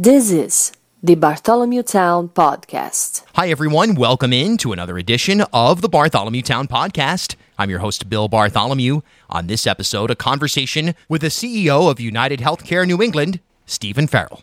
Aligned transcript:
This 0.00 0.30
is 0.30 0.70
the 1.02 1.16
Bartholomew 1.16 1.82
Town 1.82 2.28
Podcast. 2.28 3.24
Hi, 3.34 3.48
everyone. 3.48 3.96
Welcome 3.96 4.32
in 4.32 4.56
to 4.58 4.72
another 4.72 4.96
edition 4.96 5.40
of 5.52 5.80
the 5.80 5.88
Bartholomew 5.88 6.42
Town 6.42 6.68
Podcast. 6.68 7.34
I'm 7.58 7.68
your 7.68 7.80
host, 7.80 8.08
Bill 8.08 8.28
Bartholomew. 8.28 9.00
On 9.28 9.48
this 9.48 9.66
episode, 9.66 10.12
a 10.12 10.14
conversation 10.14 10.94
with 11.08 11.22
the 11.22 11.30
CEO 11.30 11.90
of 11.90 11.98
United 11.98 12.38
Healthcare 12.38 12.86
New 12.86 13.02
England, 13.02 13.40
Stephen 13.66 14.06
Farrell. 14.06 14.40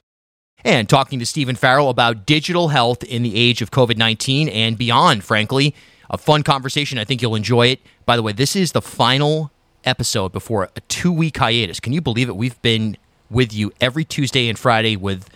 And 0.65 0.89
talking 0.89 1.19
to 1.19 1.25
Stephen 1.25 1.55
Farrell 1.55 1.89
about 1.89 2.25
digital 2.25 2.67
health 2.67 3.01
in 3.05 3.23
the 3.23 3.37
age 3.37 3.61
of 3.61 3.71
COVID 3.71 3.95
19 3.95 4.49
and 4.49 4.77
beyond, 4.77 5.23
frankly. 5.23 5.73
A 6.09 6.17
fun 6.17 6.43
conversation. 6.43 6.99
I 6.99 7.05
think 7.05 7.21
you'll 7.21 7.33
enjoy 7.33 7.67
it. 7.67 7.79
By 8.05 8.17
the 8.17 8.23
way, 8.23 8.33
this 8.33 8.57
is 8.57 8.73
the 8.73 8.81
final 8.81 9.51
episode 9.85 10.33
before 10.33 10.63
a 10.75 10.81
two 10.89 11.13
week 11.13 11.37
hiatus. 11.37 11.79
Can 11.79 11.93
you 11.93 12.01
believe 12.01 12.27
it? 12.27 12.35
We've 12.35 12.61
been 12.61 12.97
with 13.29 13.53
you 13.53 13.71
every 13.79 14.03
Tuesday 14.03 14.49
and 14.49 14.59
Friday 14.59 14.97
with 14.97 15.29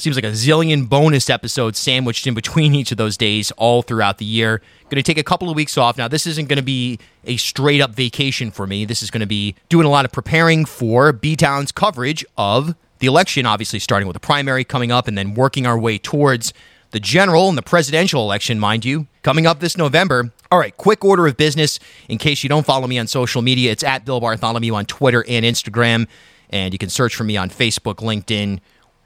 seems 0.00 0.16
like 0.16 0.24
a 0.24 0.30
zillion 0.30 0.88
bonus 0.88 1.28
episodes 1.30 1.78
sandwiched 1.78 2.26
in 2.26 2.34
between 2.34 2.74
each 2.74 2.90
of 2.90 2.98
those 2.98 3.16
days 3.16 3.50
all 3.52 3.82
throughout 3.82 4.18
the 4.18 4.24
year. 4.24 4.62
Going 4.88 5.02
to 5.02 5.02
take 5.02 5.18
a 5.18 5.24
couple 5.24 5.48
of 5.50 5.56
weeks 5.56 5.78
off. 5.78 5.96
Now, 5.96 6.08
this 6.08 6.26
isn't 6.26 6.48
going 6.48 6.58
to 6.58 6.62
be 6.62 6.98
a 7.24 7.36
straight 7.36 7.80
up 7.80 7.94
vacation 7.94 8.50
for 8.50 8.66
me. 8.66 8.84
This 8.84 9.02
is 9.02 9.10
going 9.10 9.20
to 9.20 9.26
be 9.26 9.54
doing 9.68 9.86
a 9.86 9.90
lot 9.90 10.04
of 10.04 10.12
preparing 10.12 10.64
for 10.64 11.12
B 11.12 11.36
Town's 11.36 11.72
coverage 11.72 12.24
of 12.36 12.74
the 12.98 13.06
election, 13.06 13.46
obviously 13.46 13.78
starting 13.78 14.06
with 14.06 14.14
the 14.14 14.20
primary 14.20 14.64
coming 14.64 14.92
up 14.92 15.08
and 15.08 15.16
then 15.16 15.34
working 15.34 15.66
our 15.66 15.78
way 15.78 15.98
towards 15.98 16.52
the 16.90 17.00
general 17.00 17.48
and 17.48 17.56
the 17.56 17.62
presidential 17.62 18.22
election, 18.22 18.58
mind 18.58 18.84
you, 18.84 19.06
coming 19.22 19.46
up 19.46 19.60
this 19.60 19.76
November. 19.76 20.32
All 20.50 20.58
right, 20.58 20.76
quick 20.76 21.04
order 21.04 21.26
of 21.26 21.36
business 21.36 21.78
in 22.08 22.18
case 22.18 22.42
you 22.42 22.48
don't 22.48 22.66
follow 22.66 22.86
me 22.86 22.98
on 22.98 23.06
social 23.06 23.42
media. 23.42 23.70
It's 23.70 23.84
at 23.84 24.04
Bill 24.04 24.20
Bartholomew 24.20 24.74
on 24.74 24.86
Twitter 24.86 25.24
and 25.28 25.44
Instagram. 25.44 26.08
And 26.50 26.74
you 26.74 26.78
can 26.78 26.88
search 26.88 27.14
for 27.14 27.22
me 27.22 27.36
on 27.36 27.48
Facebook, 27.48 27.96
LinkedIn, 27.96 28.58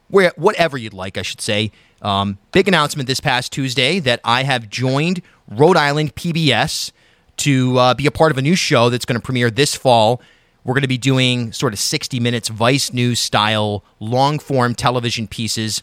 where 0.08 0.32
whatever 0.36 0.76
you'd 0.78 0.94
like, 0.94 1.18
I 1.18 1.22
should 1.22 1.40
say. 1.40 1.70
Um, 2.02 2.38
big 2.52 2.68
announcement 2.68 3.06
this 3.06 3.20
past 3.20 3.52
Tuesday 3.52 3.98
that 4.00 4.20
I 4.24 4.42
have 4.42 4.68
joined 4.68 5.22
Rhode 5.48 5.76
Island 5.76 6.14
PBS 6.14 6.92
to 7.38 7.78
uh, 7.78 7.94
be 7.94 8.06
a 8.06 8.10
part 8.10 8.30
of 8.30 8.38
a 8.38 8.42
new 8.42 8.54
show 8.54 8.90
that's 8.90 9.04
going 9.04 9.18
to 9.18 9.24
premiere 9.24 9.50
this 9.50 9.74
fall. 9.74 10.20
We're 10.64 10.74
going 10.74 10.82
to 10.82 10.88
be 10.88 10.98
doing 10.98 11.52
sort 11.52 11.72
of 11.72 11.78
60 11.78 12.20
minutes 12.20 12.48
Vice 12.48 12.92
News 12.92 13.20
style 13.20 13.84
long 14.00 14.38
form 14.38 14.74
television 14.74 15.26
pieces, 15.26 15.82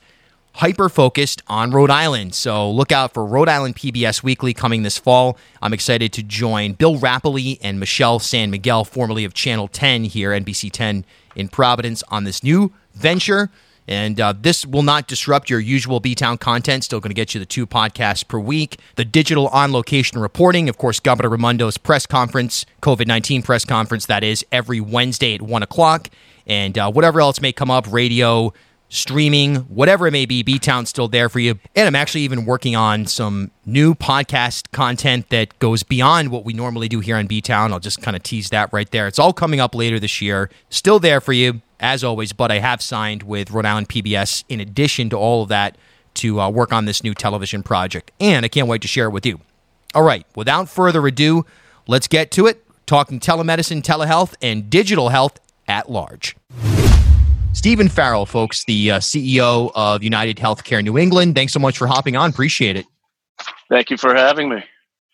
hyper 0.56 0.90
focused 0.90 1.44
on 1.48 1.72
Rhode 1.72 1.92
Island. 1.92 2.34
So 2.34 2.70
look 2.70 2.92
out 2.92 3.14
for 3.14 3.26
Rhode 3.26 3.50
Island 3.50 3.76
PBS 3.76 4.24
Weekly 4.24 4.54
coming 4.54 4.84
this 4.84 4.98
fall. 4.98 5.38
I'm 5.62 5.74
excited 5.74 6.14
to 6.14 6.24
join 6.24 6.74
Bill 6.74 6.98
Rappleye 6.98 7.60
and 7.62 7.80
Michelle 7.80 8.20
San 8.20 8.50
Miguel, 8.50 8.84
formerly 8.84 9.24
of 9.24 9.34
Channel 9.34 9.68
10 9.68 10.06
here, 10.06 10.32
NBC 10.32 10.72
10 10.72 11.06
in 11.36 11.48
Providence, 11.48 12.04
on 12.10 12.24
this 12.24 12.44
new 12.44 12.74
venture. 12.94 13.50
And 13.88 14.20
uh, 14.20 14.34
this 14.40 14.66
will 14.66 14.84
not 14.84 15.08
disrupt 15.08 15.50
your 15.50 15.60
usual 15.60 16.00
B 16.00 16.16
Town 16.16 16.38
content. 16.38 16.84
Still 16.84 17.00
going 17.00 17.10
to 17.10 17.16
get 17.16 17.34
you 17.34 17.40
the 17.40 17.46
two 17.46 17.66
podcasts 17.66 18.26
per 18.28 18.40
week. 18.40 18.80
The 18.96 19.06
digital 19.06 19.48
on 19.50 19.72
location 19.72 20.20
reporting, 20.20 20.70
of 20.70 20.78
course, 20.78 21.00
Governor 21.00 21.30
Raimondo's 21.30 21.78
press 21.78 22.06
conference, 22.06 22.66
COVID 22.82 23.08
19 23.08 23.42
press 23.42 23.66
conference, 23.66 24.06
that 24.06 24.24
is 24.24 24.46
every 24.52 24.80
Wednesday 24.80 25.36
at 25.36 25.42
1 25.42 25.64
o'clock. 25.64 26.10
And 26.48 26.78
uh, 26.78 26.92
whatever 26.92 27.22
else 27.22 27.42
may 27.42 27.52
come 27.52 27.72
up, 27.72 27.92
radio, 27.92 28.54
streaming, 28.90 29.56
whatever 29.56 30.06
it 30.08 30.12
may 30.12 30.26
be, 30.26 30.44
B 30.44 30.60
Town's 30.60 30.90
still 30.90 31.08
there 31.08 31.30
for 31.30 31.40
you. 31.40 31.58
And 31.76 31.88
I'm 31.88 31.96
actually 31.96 32.22
even 32.22 32.46
working 32.46 32.76
on 32.76 33.06
some 33.08 33.52
new 33.66 33.96
podcast 33.96 34.72
content 34.72 35.30
that 35.30 35.58
goes 35.60 35.82
beyond 35.82 36.30
what 36.30 36.44
we 36.44 36.54
normally 36.54 36.90
do 36.90 37.00
here 37.00 37.16
on 37.16 37.26
B 37.26 37.42
Town. 37.42 37.72
I'll 37.72 37.80
just 37.80 38.02
kind 38.02 38.16
of 38.16 38.24
tease 38.24 38.50
that 38.50 38.72
right 38.74 38.90
there. 38.92 39.08
It's 39.08 39.20
all 39.20 39.34
coming 39.34 39.60
up 39.60 39.74
later 39.74 40.00
this 40.00 40.22
year. 40.22 40.50
Still 40.70 41.00
there 41.00 41.22
for 41.22 41.34
you 41.34 41.62
as 41.82 42.04
always, 42.04 42.32
but 42.32 42.52
I 42.52 42.60
have 42.60 42.82
signed 42.82 43.24
with 43.24 43.52
Rhode 43.52 43.66
Island 43.66 43.90
PBS 43.90 44.44
in 44.48 44.62
addition 44.62 45.10
to 45.10 45.18
all 45.18 45.44
of 45.44 45.50
that 45.50 45.78
to 46.16 46.40
uh, 46.40 46.50
work 46.50 46.72
on 46.72 46.86
this 46.86 47.04
new 47.04 47.14
television 47.14 47.64
project. 47.64 48.12
And 48.20 48.46
I 48.46 48.48
can't 48.48 48.68
wait 48.68 48.82
to 48.84 48.88
share 48.88 49.08
it 49.08 49.12
with 49.12 49.26
you. 49.26 49.42
All 49.94 50.04
right, 50.04 50.26
without 50.36 50.70
further 50.70 51.06
ado, 51.06 51.46
let's 51.88 52.08
get 52.08 52.32
to 52.32 52.48
it. 52.48 52.64
Talking 52.86 53.20
telemedicine, 53.20 53.82
telehealth, 53.82 54.36
and 54.42 54.70
digital 54.70 55.10
health 55.10 55.40
at 55.68 55.90
large. 55.90 56.36
Stephen 57.54 57.90
Farrell, 57.90 58.26
folks, 58.26 58.64
the 58.66 58.92
uh, 58.92 59.00
CEO 59.00 59.72
of 59.76 60.04
United 60.04 60.38
Healthcare 60.38 60.84
New 60.84 60.98
England. 60.98 61.36
Thanks 61.36 61.52
so 61.52 61.60
much 61.60 61.78
for 61.78 61.88
hopping 61.88 62.16
on. 62.16 62.30
Appreciate 62.30 62.78
it. 62.78 62.86
Thank 63.70 63.90
you 63.90 63.98
for 63.98 64.16
having 64.16 64.50
me. 64.50 64.64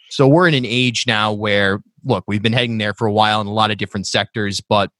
So, 0.09 0.27
we're 0.27 0.47
in 0.47 0.53
an 0.53 0.65
age 0.65 1.05
now 1.07 1.33
where, 1.33 1.81
look, 2.05 2.23
we've 2.27 2.41
been 2.41 2.53
heading 2.53 2.77
there 2.77 2.93
for 2.93 3.07
a 3.07 3.11
while 3.11 3.41
in 3.41 3.47
a 3.47 3.53
lot 3.53 3.71
of 3.71 3.77
different 3.77 4.07
sectors, 4.07 4.61
but 4.61 4.91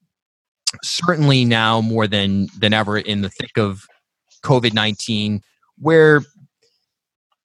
certainly 0.84 1.46
now 1.46 1.82
more 1.82 2.08
than 2.08 2.48
than 2.60 2.74
ever 2.74 2.98
in 2.98 3.22
the 3.22 3.30
thick 3.30 3.58
of 3.58 3.86
COVID 4.44 4.74
nineteen, 4.74 5.42
where 5.78 6.24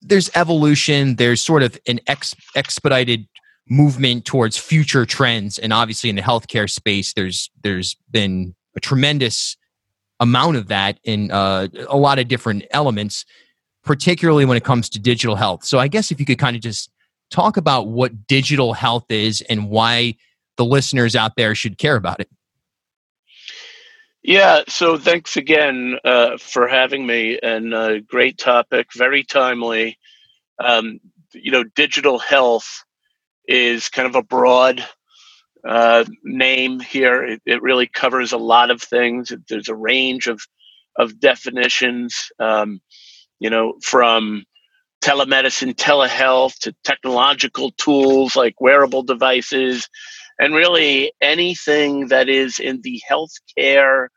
there's 0.02 0.30
evolution, 0.36 1.16
there's 1.16 1.42
sort 1.42 1.64
of 1.64 1.78
an 1.88 2.00
ex- 2.08 2.36
expedited 2.56 3.28
movement 3.70 4.26
towards 4.26 4.58
future 4.58 5.06
trends, 5.06 5.58
and 5.58 5.74
obviously 5.74 6.10
in 6.10 6.16
the 6.16 6.22
healthcare 6.22 6.70
space, 6.70 7.14
there's 7.14 7.50
there's 7.64 7.96
been 8.12 8.56
a 8.76 8.80
tremendous 8.80 9.58
amount 10.20 10.56
of 10.56 10.68
that 10.68 11.00
in 11.04 11.30
uh, 11.32 11.68
a 11.90 11.98
lot 11.98 12.20
of 12.20 12.28
different 12.28 12.64
elements, 12.72 13.26
particularly 13.84 14.46
when 14.46 14.58
it 14.58 14.64
comes 14.64 14.90
to 14.90 15.00
digital 15.00 15.36
health. 15.36 15.66
So 15.66 15.80
I 15.80 15.88
guess 15.88 16.12
if 16.12 16.20
you 16.20 16.26
could 16.26 16.40
kind 16.40 16.56
of 16.56 16.62
just 16.62 16.90
talk 17.30 17.58
about 17.58 17.88
what 17.88 18.28
digital 18.28 18.74
health 18.74 19.06
is 19.10 19.42
and 19.50 19.70
why 19.70 20.16
the 20.56 20.66
listeners 20.66 21.16
out 21.16 21.36
there 21.36 21.54
should 21.54 21.78
care 21.78 21.96
about 21.96 22.20
it. 22.20 22.30
Yeah, 24.24 24.64
so 24.68 24.98
thanks 24.98 25.38
again 25.38 25.98
uh, 26.04 26.38
for 26.38 26.68
having 26.68 27.06
me, 27.06 27.40
and 27.42 27.74
uh, 27.74 28.00
great 28.00 28.38
topic, 28.38 28.88
very 28.94 29.24
timely. 29.24 29.98
Um, 30.60 31.00
you 31.34 31.52
know, 31.52 31.64
digital 31.64 32.20
health 32.20 32.84
is 33.48 33.90
kind 33.90 34.08
of 34.08 34.16
a 34.16 34.24
broad 34.24 34.86
uh, 35.68 36.04
name 36.24 36.80
here. 36.80 37.24
It, 37.24 37.42
it, 37.46 37.62
really 37.62 37.88
covers 37.88 38.34
a 38.34 38.38
lot 38.38 38.72
of 38.72 38.82
things. 38.82 39.32
There's 39.50 39.70
a 39.70 39.76
range 39.76 40.28
of 40.28 40.42
of 40.98 41.20
definitions. 41.20 42.32
Um, 42.40 42.82
you 43.40 43.50
know, 43.50 43.76
from 43.84 44.44
telemedicine, 45.02 45.76
telehealth 45.76 46.58
to 46.60 46.76
technological 46.84 47.72
tools 47.78 48.36
like 48.36 48.60
wearable 48.60 49.04
devices 49.04 49.88
and 50.40 50.54
really 50.54 51.12
anything 51.22 52.08
that 52.08 52.30
is 52.30 52.60
in 52.60 52.82
the 52.82 53.02
healthcare 53.10 54.08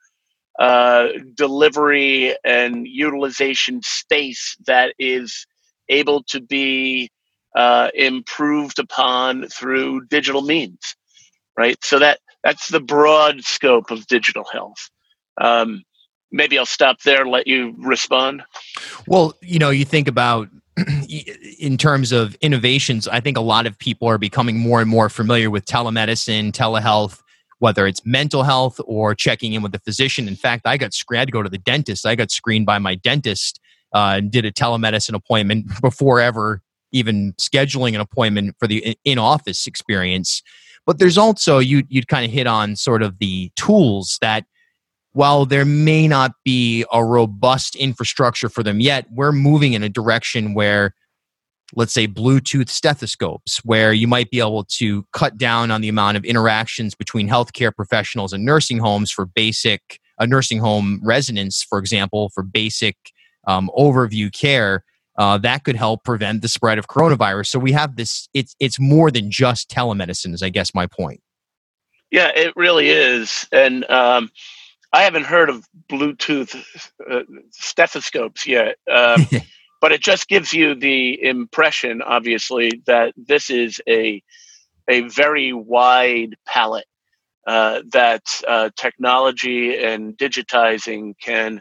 uh, 0.58 1.08
delivery 1.34 2.36
and 2.44 2.86
utilization 2.86 3.80
space 3.82 4.56
that 4.66 4.94
is 4.98 5.46
able 5.88 6.22
to 6.24 6.40
be 6.40 7.10
uh, 7.56 7.88
improved 7.94 8.78
upon 8.78 9.48
through 9.48 10.06
digital 10.06 10.42
means, 10.42 10.96
right? 11.56 11.82
So 11.82 11.98
that 11.98 12.20
that's 12.44 12.68
the 12.68 12.80
broad 12.80 13.42
scope 13.44 13.90
of 13.90 14.06
digital 14.06 14.44
health. 14.52 14.90
Um, 15.40 15.82
maybe 16.30 16.58
I'll 16.58 16.66
stop 16.66 17.00
there 17.02 17.22
and 17.22 17.30
let 17.30 17.46
you 17.46 17.74
respond. 17.78 18.42
Well, 19.06 19.34
you 19.42 19.58
know, 19.58 19.70
you 19.70 19.84
think 19.84 20.08
about 20.08 20.48
in 21.58 21.76
terms 21.76 22.12
of 22.12 22.34
innovations, 22.36 23.08
I 23.08 23.20
think 23.20 23.36
a 23.36 23.42
lot 23.42 23.66
of 23.66 23.78
people 23.78 24.08
are 24.08 24.18
becoming 24.18 24.58
more 24.58 24.80
and 24.80 24.90
more 24.90 25.08
familiar 25.08 25.50
with 25.50 25.64
telemedicine, 25.64 26.52
telehealth, 26.52 27.20
whether 27.58 27.86
it's 27.86 28.04
mental 28.04 28.42
health 28.42 28.80
or 28.84 29.14
checking 29.14 29.52
in 29.52 29.62
with 29.62 29.74
a 29.74 29.78
physician. 29.80 30.28
In 30.28 30.36
fact, 30.36 30.66
I 30.66 30.76
got 30.76 30.94
screened 30.94 31.26
to 31.26 31.32
go 31.32 31.42
to 31.42 31.48
the 31.48 31.58
dentist. 31.58 32.06
I 32.06 32.14
got 32.14 32.30
screened 32.30 32.66
by 32.66 32.78
my 32.78 32.94
dentist 32.94 33.60
uh, 33.94 34.14
and 34.16 34.30
did 34.30 34.44
a 34.44 34.52
telemedicine 34.52 35.14
appointment 35.14 35.66
before 35.80 36.20
ever 36.20 36.62
even 36.92 37.32
scheduling 37.34 37.94
an 37.94 38.00
appointment 38.00 38.56
for 38.58 38.66
the 38.66 38.96
in 39.04 39.18
office 39.18 39.66
experience. 39.66 40.42
But 40.86 40.98
there's 40.98 41.18
also 41.18 41.58
you 41.58 41.84
you'd 41.88 42.08
kind 42.08 42.24
of 42.24 42.30
hit 42.30 42.46
on 42.46 42.76
sort 42.76 43.02
of 43.02 43.18
the 43.18 43.50
tools 43.56 44.18
that 44.22 44.44
while 45.12 45.44
there 45.44 45.64
may 45.64 46.06
not 46.06 46.32
be 46.44 46.84
a 46.92 47.04
robust 47.04 47.74
infrastructure 47.76 48.48
for 48.48 48.62
them 48.62 48.80
yet, 48.80 49.06
we're 49.10 49.32
moving 49.32 49.72
in 49.72 49.82
a 49.82 49.88
direction 49.88 50.54
where, 50.54 50.94
let's 51.74 51.92
say, 51.92 52.06
Bluetooth 52.06 52.68
stethoscopes, 52.68 53.58
where 53.64 53.92
you 53.92 54.06
might 54.06 54.30
be 54.30 54.38
able 54.38 54.64
to 54.64 55.04
cut 55.12 55.36
down 55.36 55.70
on 55.70 55.80
the 55.80 55.88
amount 55.88 56.16
of 56.16 56.24
interactions 56.24 56.94
between 56.94 57.28
healthcare 57.28 57.74
professionals 57.74 58.32
and 58.32 58.44
nursing 58.44 58.78
homes 58.78 59.10
for 59.10 59.26
basic, 59.26 59.98
a 60.18 60.26
nursing 60.26 60.58
home 60.58 61.00
residents, 61.02 61.62
for 61.62 61.78
example, 61.78 62.30
for 62.32 62.42
basic 62.42 62.96
um, 63.46 63.70
overview 63.76 64.32
care. 64.32 64.84
Uh, 65.18 65.36
that 65.36 65.64
could 65.64 65.76
help 65.76 66.04
prevent 66.04 66.40
the 66.40 66.48
spread 66.48 66.78
of 66.78 66.86
coronavirus. 66.86 67.48
So 67.48 67.58
we 67.58 67.72
have 67.72 67.96
this. 67.96 68.28
It's 68.32 68.54
it's 68.60 68.78
more 68.78 69.10
than 69.10 69.30
just 69.30 69.68
telemedicine. 69.68 70.32
Is 70.32 70.42
I 70.42 70.48
guess 70.50 70.72
my 70.72 70.86
point. 70.86 71.20
Yeah, 72.10 72.30
it 72.34 72.54
really 72.56 72.88
is, 72.90 73.46
and 73.52 73.88
um, 73.90 74.30
I 74.92 75.02
haven't 75.02 75.26
heard 75.26 75.50
of 75.50 75.66
Bluetooth 75.90 76.56
uh, 77.10 77.20
stethoscopes 77.52 78.46
yet, 78.46 78.76
um, 78.92 79.26
but 79.80 79.92
it 79.92 80.02
just 80.02 80.28
gives 80.28 80.52
you 80.52 80.74
the 80.74 81.22
impression, 81.22 82.02
obviously, 82.02 82.82
that 82.86 83.14
this 83.16 83.50
is 83.50 83.80
a 83.88 84.22
a 84.88 85.02
very 85.02 85.52
wide 85.52 86.36
palette 86.46 86.86
uh, 87.46 87.82
that 87.92 88.22
uh, 88.46 88.70
technology 88.76 89.76
and 89.82 90.16
digitizing 90.16 91.14
can 91.22 91.60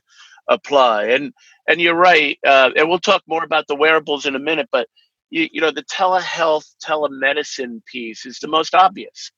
apply. 0.49 1.05
And 1.05 1.33
and 1.67 1.81
you're 1.81 1.95
right. 1.95 2.37
Uh, 2.45 2.71
and 2.75 2.89
we'll 2.89 2.99
talk 2.99 3.23
more 3.27 3.43
about 3.43 3.67
the 3.67 3.75
wearables 3.75 4.25
in 4.25 4.35
a 4.35 4.39
minute. 4.39 4.69
But 4.71 4.87
you, 5.29 5.47
you 5.51 5.61
know, 5.61 5.71
the 5.71 5.83
telehealth, 5.83 6.65
telemedicine 6.85 7.85
piece 7.85 8.25
is 8.25 8.39
the 8.39 8.47
most 8.49 8.75
obvious, 8.75 9.31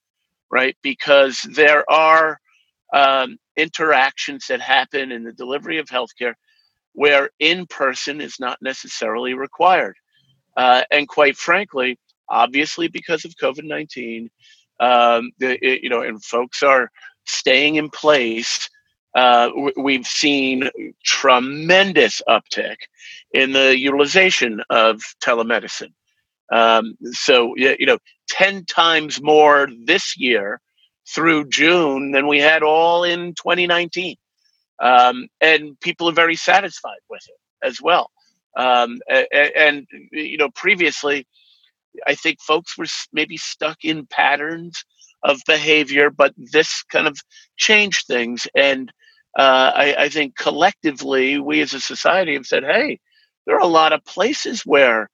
right? 0.52 0.78
Because 0.84 1.42
there 1.56 1.90
are 1.92 2.41
um, 2.94 3.38
interactions 3.58 4.48
that 4.48 4.62
happen 4.62 5.12
in 5.12 5.24
the 5.24 5.34
delivery 5.34 5.78
of 5.78 5.88
healthcare 5.88 6.34
where 6.94 7.30
in 7.40 7.66
person 7.68 8.20
is 8.22 8.40
not 8.40 8.58
necessarily 8.62 9.34
required. 9.34 9.96
Uh, 10.58 10.84
and 10.92 11.08
quite 11.08 11.38
frankly, 11.38 11.98
obviously 12.30 12.88
because 12.88 13.24
of 13.26 13.36
COVID 13.42 13.64
19, 13.64 14.30
um, 14.80 15.32
you 15.40 15.90
know, 15.90 16.02
and 16.02 16.24
folks 16.24 16.64
are 16.64 16.90
staying 17.26 17.76
in 17.76 17.90
place. 17.90 18.70
Uh, 19.16 19.50
we've 19.78 20.08
seen 20.08 20.70
tremendous 21.04 22.22
uptick 22.28 22.78
in 23.34 23.52
the 23.52 23.78
utilization 23.78 24.62
of 24.70 25.02
telemedicine. 25.24 25.92
Um, 26.52 26.98
so, 27.12 27.54
you 27.56 27.86
know, 27.86 27.98
10 28.30 28.66
times 28.66 29.22
more 29.22 29.70
this 29.86 30.18
year 30.18 30.60
through 31.14 31.50
June 31.50 32.12
than 32.12 32.28
we 32.28 32.40
had 32.40 32.64
all 32.64 33.04
in 33.04 33.34
2019. 33.36 34.16
Um, 34.82 35.28
and 35.40 35.80
people 35.80 36.10
are 36.10 36.14
very 36.14 36.36
satisfied 36.36 37.00
with 37.10 37.22
it 37.28 37.68
as 37.68 37.82
well. 37.82 38.10
Um, 38.58 39.00
and, 39.10 39.28
and, 39.56 39.88
you 40.12 40.38
know, 40.38 40.50
previously, 40.50 41.28
I 42.08 42.16
think 42.16 42.42
folks 42.42 42.78
were 42.78 42.86
maybe 43.14 43.38
stuck 43.38 43.84
in 43.84 44.08
patterns 44.08 44.84
of 45.24 45.40
behavior, 45.46 46.10
but 46.10 46.34
this 46.38 46.84
kind 46.84 47.08
of 47.08 47.18
changed 47.58 48.08
things. 48.08 48.48
And 48.56 48.92
uh, 49.38 49.72
I, 49.76 49.96
I, 50.00 50.10
think 50.10 50.36
collectively, 50.36 51.38
we 51.38 51.62
as 51.62 51.74
a 51.74 51.80
society 51.80 52.34
have 52.34 52.46
said, 52.46 52.64
hey, 52.64 53.00
there 53.46 53.56
are 53.56 53.62
a 53.62 53.68
lot 53.68 53.94
of 53.94 54.04
places 54.04 54.64
where 54.66 55.10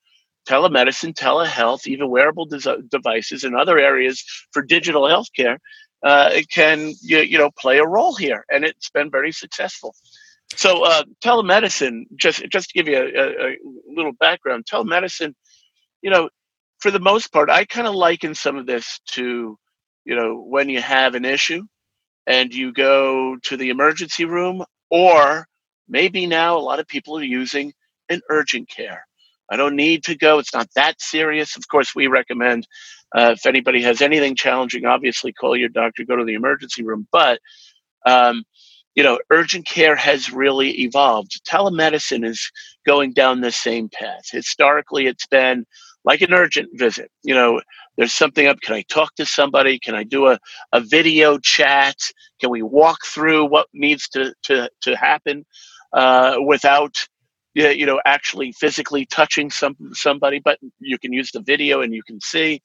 telemedicine, 0.47 1.13
telehealth, 1.13 1.85
even 1.85 2.09
wearable 2.09 2.45
de- 2.45 2.81
devices, 2.89 3.44
and 3.44 3.55
other 3.55 3.77
areas 3.77 4.23
for 4.53 4.61
digital 4.61 5.03
healthcare 5.03 5.57
uh, 6.03 6.29
it 6.33 6.49
can 6.49 6.94
you, 7.01 7.19
you, 7.19 7.38
know 7.38 7.51
play 7.51 7.79
a 7.79 7.85
role 7.85 8.15
here, 8.15 8.45
and 8.51 8.63
it's 8.63 8.89
been 8.89 9.09
very 9.09 9.31
successful. 9.31 9.95
So 10.55 10.83
uh, 10.85 11.03
telemedicine, 11.23 12.03
just 12.15 12.47
just 12.49 12.69
to 12.69 12.73
give 12.73 12.88
you 12.88 12.97
a, 12.97 13.49
a 13.49 13.57
little 13.94 14.13
background, 14.13 14.65
telemedicine, 14.65 15.33
you 16.01 16.09
know, 16.09 16.29
for 16.79 16.91
the 16.91 16.99
most 16.99 17.31
part, 17.33 17.49
I 17.49 17.65
kind 17.65 17.88
of 17.88 17.95
liken 17.95 18.35
some 18.35 18.57
of 18.57 18.65
this 18.65 18.99
to, 19.11 19.57
you 20.05 20.15
know, 20.15 20.41
when 20.41 20.69
you 20.69 20.81
have 20.81 21.15
an 21.15 21.25
issue 21.25 21.63
and 22.27 22.53
you 22.53 22.71
go 22.73 23.38
to 23.44 23.57
the 23.57 23.69
emergency 23.69 24.25
room, 24.25 24.63
or 24.89 25.47
maybe 25.88 26.27
now 26.27 26.57
a 26.57 26.59
lot 26.59 26.79
of 26.79 26.88
people 26.88 27.17
are 27.17 27.23
using 27.23 27.73
an 28.09 28.21
urgent 28.29 28.69
care. 28.69 29.05
I 29.49 29.55
don't 29.55 29.75
need 29.75 30.03
to 30.05 30.15
go. 30.15 30.39
It's 30.39 30.53
not 30.53 30.69
that 30.75 31.01
serious. 31.01 31.55
Of 31.55 31.67
course, 31.67 31.95
we 31.95 32.07
recommend 32.07 32.67
uh, 33.15 33.36
if 33.38 33.45
anybody 33.45 33.81
has 33.81 34.01
anything 34.01 34.36
challenging, 34.36 34.86
obviously 34.86 35.31
call 35.31 35.56
your 35.56 35.69
doctor, 35.69 36.04
go 36.04 36.15
to 36.15 36.25
the 36.25 36.33
emergency 36.33 36.83
room. 36.83 37.07
But, 37.12 37.39
um, 38.06 38.44
you 38.95 39.04
know, 39.04 39.19
urgent 39.30 39.68
care 39.68 39.95
has 39.95 40.31
really 40.31 40.71
evolved. 40.81 41.42
Telemedicine 41.48 42.25
is 42.25 42.51
going 42.86 43.13
down 43.13 43.42
the 43.42 43.51
same 43.51 43.89
path. 43.89 44.30
Historically, 44.31 45.07
it's 45.07 45.27
been 45.27 45.65
like 46.04 46.21
an 46.21 46.33
urgent 46.33 46.69
visit. 46.74 47.12
You 47.24 47.36
know, 47.36 47.62
there's 47.98 48.13
something 48.13 48.48
up. 48.48 48.59
Can 48.62 48.75
I 48.75 48.83
talk 48.83 49.15
to 49.15 49.25
somebody? 49.25 49.77
Can 49.80 49.95
I 49.95 50.04
do 50.04 50.27
a, 50.27 50.39
a 50.71 50.81
video 50.81 51.38
chat? 51.38 51.95
Can 52.39 52.50
we 52.50 52.62
walk 52.62 53.06
through 53.06 53.45
what 53.45 53.68
needs 53.74 54.07
to, 54.09 54.33
to, 54.44 54.69
to 54.81 54.95
happen 54.95 55.45
uh, 55.94 56.38
without, 56.45 56.95
you 57.54 57.86
know, 57.86 58.00
actually 58.06 58.51
physically 58.51 59.06
touching 59.06 59.50
some 59.50 59.75
somebody? 59.94 60.39
But 60.39 60.59
you 60.80 60.98
can 60.98 61.13
use 61.13 61.31
the 61.31 61.42
video 61.42 61.81
and 61.81 61.94
you 61.94 62.04
can 62.04 62.19
see. 62.21 62.62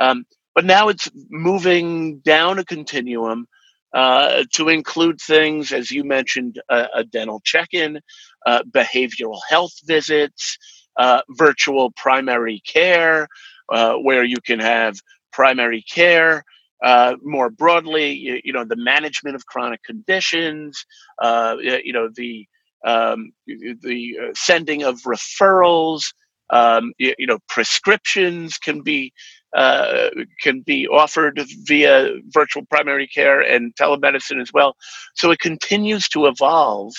Um, 0.00 0.24
but 0.54 0.64
now 0.64 0.88
it's 0.88 1.08
moving 1.30 2.18
down 2.20 2.58
a 2.58 2.64
continuum 2.64 3.46
uh, 3.94 4.44
to 4.54 4.68
include 4.68 5.20
things, 5.20 5.72
as 5.72 5.90
you 5.90 6.04
mentioned, 6.04 6.60
a 6.70 7.04
dental 7.04 7.40
check 7.44 7.68
in, 7.72 8.00
uh, 8.46 8.62
behavioral 8.70 9.38
health 9.48 9.72
visits, 9.84 10.56
uh, 10.98 11.22
virtual 11.30 11.90
primary 11.92 12.60
care, 12.66 13.28
uh, 13.68 13.94
where 13.94 14.24
you 14.24 14.38
can 14.44 14.60
have 14.60 14.96
primary 15.32 15.82
care. 15.82 16.42
Uh, 16.82 17.14
more 17.22 17.48
broadly, 17.48 18.12
you, 18.12 18.40
you, 18.44 18.52
know, 18.52 18.64
the 18.64 18.76
management 18.76 19.36
of 19.36 19.46
chronic 19.46 19.82
conditions, 19.84 20.84
you 21.22 21.92
know, 21.92 22.08
the 22.14 22.46
um, 22.84 23.30
the 23.46 24.16
sending 24.34 24.82
of 24.82 25.02
referrals, 25.02 26.02
um, 26.50 26.92
you, 26.98 27.14
you, 27.16 27.26
know, 27.28 27.38
prescriptions 27.48 28.58
can 28.58 28.82
be 28.82 29.12
uh, 29.54 30.10
can 30.40 30.60
be 30.62 30.88
offered 30.88 31.40
via 31.64 32.10
virtual 32.28 32.64
primary 32.66 33.06
care 33.06 33.40
and 33.40 33.74
telemedicine 33.76 34.40
as 34.40 34.52
well. 34.52 34.76
So 35.14 35.30
it 35.30 35.40
continues 35.40 36.08
to 36.10 36.26
evolve. 36.26 36.94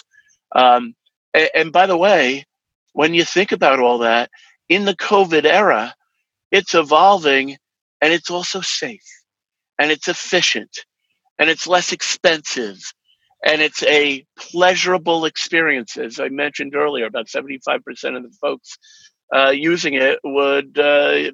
Um, 0.56 0.94
and, 1.34 1.50
and 1.56 1.72
by 1.72 1.88
the 1.88 1.98
way, 1.98 2.46
when 2.94 3.14
you 3.14 3.24
think 3.24 3.52
about 3.52 3.80
all 3.80 4.00
that, 4.00 4.30
in 4.70 4.86
the 4.86 4.96
COVID 4.96 5.46
era, 5.46 5.94
it's 6.52 6.76
evolving 6.76 7.58
and 8.02 8.14
it's 8.14 8.30
also 8.30 8.62
safe 8.62 9.04
and 9.80 9.92
it's 9.92 10.08
efficient 10.08 10.86
and 11.40 11.50
it's 11.50 11.68
less 11.68 11.92
expensive 11.92 12.80
and 13.46 13.62
it's 13.62 13.84
a 13.84 14.26
pleasurable 14.38 15.26
experience. 15.26 15.98
As 15.98 16.20
I 16.20 16.30
mentioned 16.30 16.76
earlier, 16.76 17.06
about 17.06 17.28
75% 17.28 17.80
of 18.16 18.24
the 18.24 18.38
folks 18.40 18.78
uh, 19.34 19.52
using 19.52 19.94
it 19.94 20.20
would 20.24 20.78
uh, 20.78 21.32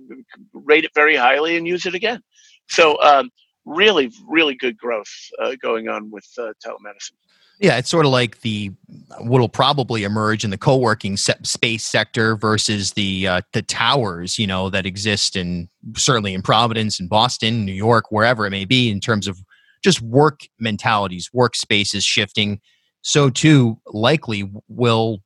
rate 0.53 0.85
it 0.85 0.91
very 0.93 1.15
highly 1.15 1.57
and 1.57 1.67
use 1.67 1.85
it 1.85 1.95
again. 1.95 2.21
So, 2.67 3.01
um, 3.01 3.29
really, 3.65 4.11
really 4.27 4.55
good 4.55 4.77
growth 4.77 5.11
uh, 5.41 5.55
going 5.61 5.87
on 5.87 6.09
with 6.11 6.25
uh, 6.37 6.53
telemedicine. 6.65 7.13
Yeah, 7.59 7.77
it's 7.77 7.89
sort 7.89 8.05
of 8.05 8.11
like 8.13 8.39
the 8.39 8.71
what'll 9.19 9.49
probably 9.49 10.05
emerge 10.05 10.45
in 10.45 10.49
the 10.49 10.57
co-working 10.57 11.17
se- 11.17 11.43
space 11.43 11.83
sector 11.83 12.37
versus 12.37 12.93
the 12.93 13.27
uh, 13.27 13.41
the 13.51 13.61
towers, 13.61 14.39
you 14.39 14.47
know, 14.47 14.69
that 14.69 14.85
exist 14.85 15.35
in 15.35 15.67
certainly 15.97 16.33
in 16.33 16.41
Providence, 16.41 17.01
in 17.01 17.09
Boston, 17.09 17.65
New 17.65 17.73
York, 17.73 18.11
wherever 18.11 18.45
it 18.45 18.51
may 18.51 18.63
be, 18.63 18.89
in 18.89 19.01
terms 19.01 19.27
of 19.27 19.37
just 19.83 20.01
work 20.01 20.41
mentalities, 20.57 21.29
workspaces 21.35 22.05
shifting. 22.05 22.61
So 23.01 23.29
too 23.29 23.77
likely 23.87 24.49
will 24.69 25.19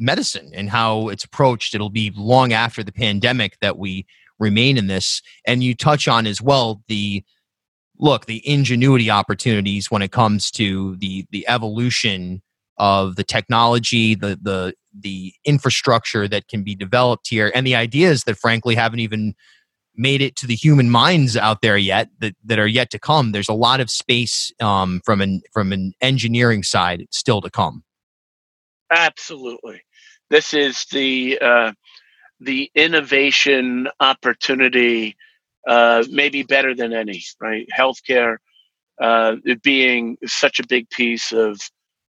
medicine 0.00 0.50
and 0.54 0.70
how 0.70 1.08
it's 1.08 1.24
approached. 1.24 1.74
It'll 1.74 1.90
be 1.90 2.12
long 2.16 2.52
after 2.52 2.82
the 2.82 2.92
pandemic 2.92 3.58
that 3.60 3.78
we 3.78 4.06
remain 4.38 4.76
in 4.78 4.86
this. 4.86 5.22
And 5.46 5.62
you 5.62 5.74
touch 5.74 6.08
on 6.08 6.26
as 6.26 6.40
well 6.40 6.82
the 6.88 7.22
look, 7.98 8.26
the 8.26 8.46
ingenuity 8.48 9.10
opportunities 9.10 9.90
when 9.90 10.02
it 10.02 10.12
comes 10.12 10.50
to 10.52 10.96
the 10.96 11.26
the 11.30 11.46
evolution 11.48 12.42
of 12.78 13.16
the 13.16 13.24
technology, 13.24 14.14
the 14.14 14.38
the 14.40 14.74
the 14.98 15.32
infrastructure 15.44 16.26
that 16.26 16.48
can 16.48 16.64
be 16.64 16.74
developed 16.74 17.28
here, 17.28 17.52
and 17.54 17.66
the 17.66 17.76
ideas 17.76 18.24
that 18.24 18.38
frankly 18.38 18.74
haven't 18.74 19.00
even 19.00 19.34
made 19.96 20.22
it 20.22 20.34
to 20.36 20.46
the 20.46 20.54
human 20.54 20.88
minds 20.88 21.36
out 21.36 21.60
there 21.60 21.76
yet 21.76 22.08
that, 22.20 22.34
that 22.44 22.58
are 22.58 22.66
yet 22.66 22.90
to 22.90 22.98
come. 22.98 23.32
There's 23.32 23.48
a 23.48 23.54
lot 23.54 23.80
of 23.80 23.90
space 23.90 24.50
um, 24.60 25.00
from 25.04 25.20
an 25.20 25.42
from 25.52 25.72
an 25.72 25.92
engineering 26.00 26.62
side 26.62 27.06
still 27.10 27.40
to 27.42 27.50
come. 27.50 27.84
Absolutely, 28.90 29.82
this 30.30 30.54
is 30.54 30.86
the 30.92 31.38
uh, 31.40 31.72
the 32.40 32.70
innovation 32.74 33.88
opportunity, 34.00 35.16
uh, 35.68 36.04
maybe 36.10 36.42
better 36.42 36.74
than 36.74 36.92
any. 36.92 37.22
Right, 37.40 37.68
healthcare 37.76 38.36
uh, 39.00 39.36
being 39.62 40.16
such 40.26 40.60
a 40.60 40.66
big 40.66 40.88
piece 40.90 41.32
of 41.32 41.60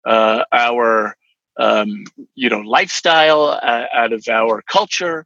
uh, 0.06 0.44
our 0.52 1.16
um, 1.58 2.04
you 2.34 2.50
know 2.50 2.60
lifestyle, 2.60 3.58
uh, 3.62 3.86
out 3.92 4.12
of 4.12 4.24
our 4.28 4.62
culture, 4.62 5.24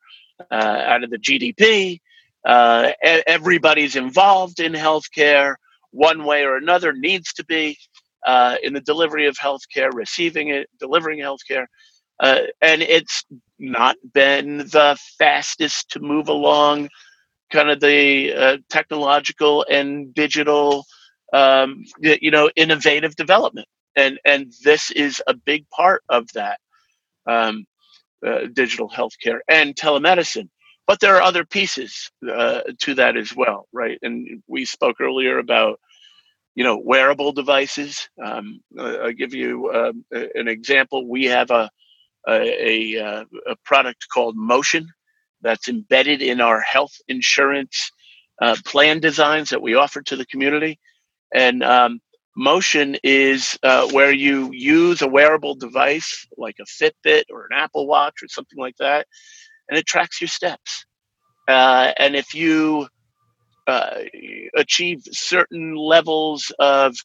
uh, 0.51 0.55
out 0.55 1.05
of 1.05 1.11
the 1.11 1.19
GDP. 1.19 2.01
everybody's 3.27 3.97
involved 3.97 4.61
in 4.61 4.73
healthcare 4.73 5.55
one 5.93 6.25
way 6.25 6.45
or 6.45 6.57
another 6.57 6.93
needs 6.93 7.33
to 7.35 7.45
be 7.45 7.79
in 8.63 8.73
the 8.75 8.83
delivery 8.85 9.27
of 9.27 9.37
healthcare, 9.37 9.93
receiving 9.95 10.49
it, 10.49 10.69
delivering 10.79 11.21
healthcare. 11.21 11.67
Uh, 12.23 12.43
and 12.63 12.83
it's 12.83 13.25
not 13.61 13.97
been 14.15 14.59
the 14.59 14.99
fastest 15.19 15.91
to 15.93 16.01
move 16.01 16.29
along 16.29 16.91
kind 17.53 17.71
of 17.71 17.81
the 17.81 18.33
uh, 18.35 18.57
technological 18.71 19.67
and 19.71 20.15
digital 20.15 20.85
um, 21.33 21.85
you 22.01 22.31
know 22.31 22.51
innovative 22.57 23.17
development 23.17 23.69
and 23.97 24.19
and 24.25 24.53
this 24.65 24.91
is 24.93 25.23
a 25.27 25.35
big 25.35 25.69
part 25.71 26.03
of 26.09 26.29
that 26.35 26.61
um, 27.27 27.67
uh, 28.27 28.47
digital 28.53 28.89
healthcare 28.91 29.41
and 29.49 29.77
telemedicine 29.77 30.49
but 30.87 31.01
there 31.01 31.17
are 31.17 31.23
other 31.23 31.45
pieces 31.47 32.11
uh, 32.31 32.63
to 32.81 32.95
that 32.95 33.17
as 33.17 33.35
well 33.37 33.67
right 33.73 33.99
and 34.03 34.43
we 34.49 34.65
spoke 34.65 35.01
earlier 35.01 35.39
about 35.39 35.71
you 36.57 36.65
know, 36.65 36.79
wearable 36.79 37.33
devices. 37.33 38.11
Um, 38.25 38.61
I'll 38.79 39.15
give 39.15 39.35
you 39.35 39.69
uh, 39.71 39.93
an 40.37 40.49
example. 40.49 41.09
We 41.09 41.27
have 41.27 41.51
a 41.53 41.71
a, 42.29 42.97
a, 42.97 43.05
uh, 43.05 43.25
a, 43.49 43.57
product 43.65 44.07
called 44.13 44.37
Motion 44.37 44.89
that's 45.41 45.69
embedded 45.69 46.23
in 46.23 46.41
our 46.41 46.61
health 46.61 46.95
insurance 47.09 47.91
uh, 48.41 48.57
plan 48.65 49.01
designs 49.01 49.51
that 49.51 49.63
we 49.63 49.75
offer 49.75 50.03
to 50.03 50.17
the 50.17 50.27
community. 50.27 50.79
And 51.35 51.63
um, 51.63 52.01
Motion 52.37 52.97
is 53.03 53.59
uh, 53.63 53.89
where 53.91 54.13
you 54.13 54.51
use 54.53 55.03
a 55.03 55.09
wearable 55.09 55.55
device 55.55 56.27
like 56.39 56.57
a 56.61 56.65
Fitbit 56.65 57.25
or 57.31 57.47
an 57.51 57.57
Apple 57.57 57.87
Watch 57.87 58.23
or 58.23 58.29
something 58.29 58.59
like 58.59 58.77
that, 58.79 59.07
and 59.69 59.79
it 59.79 59.87
tracks 59.87 60.21
your 60.21 60.29
steps. 60.29 60.87
Uh, 61.49 61.93
and 61.99 62.17
if 62.17 62.35
you 62.35 62.87
uh, 63.67 64.01
achieve 64.57 65.03
certain 65.11 65.75
levels 65.75 66.53
of 66.59 66.97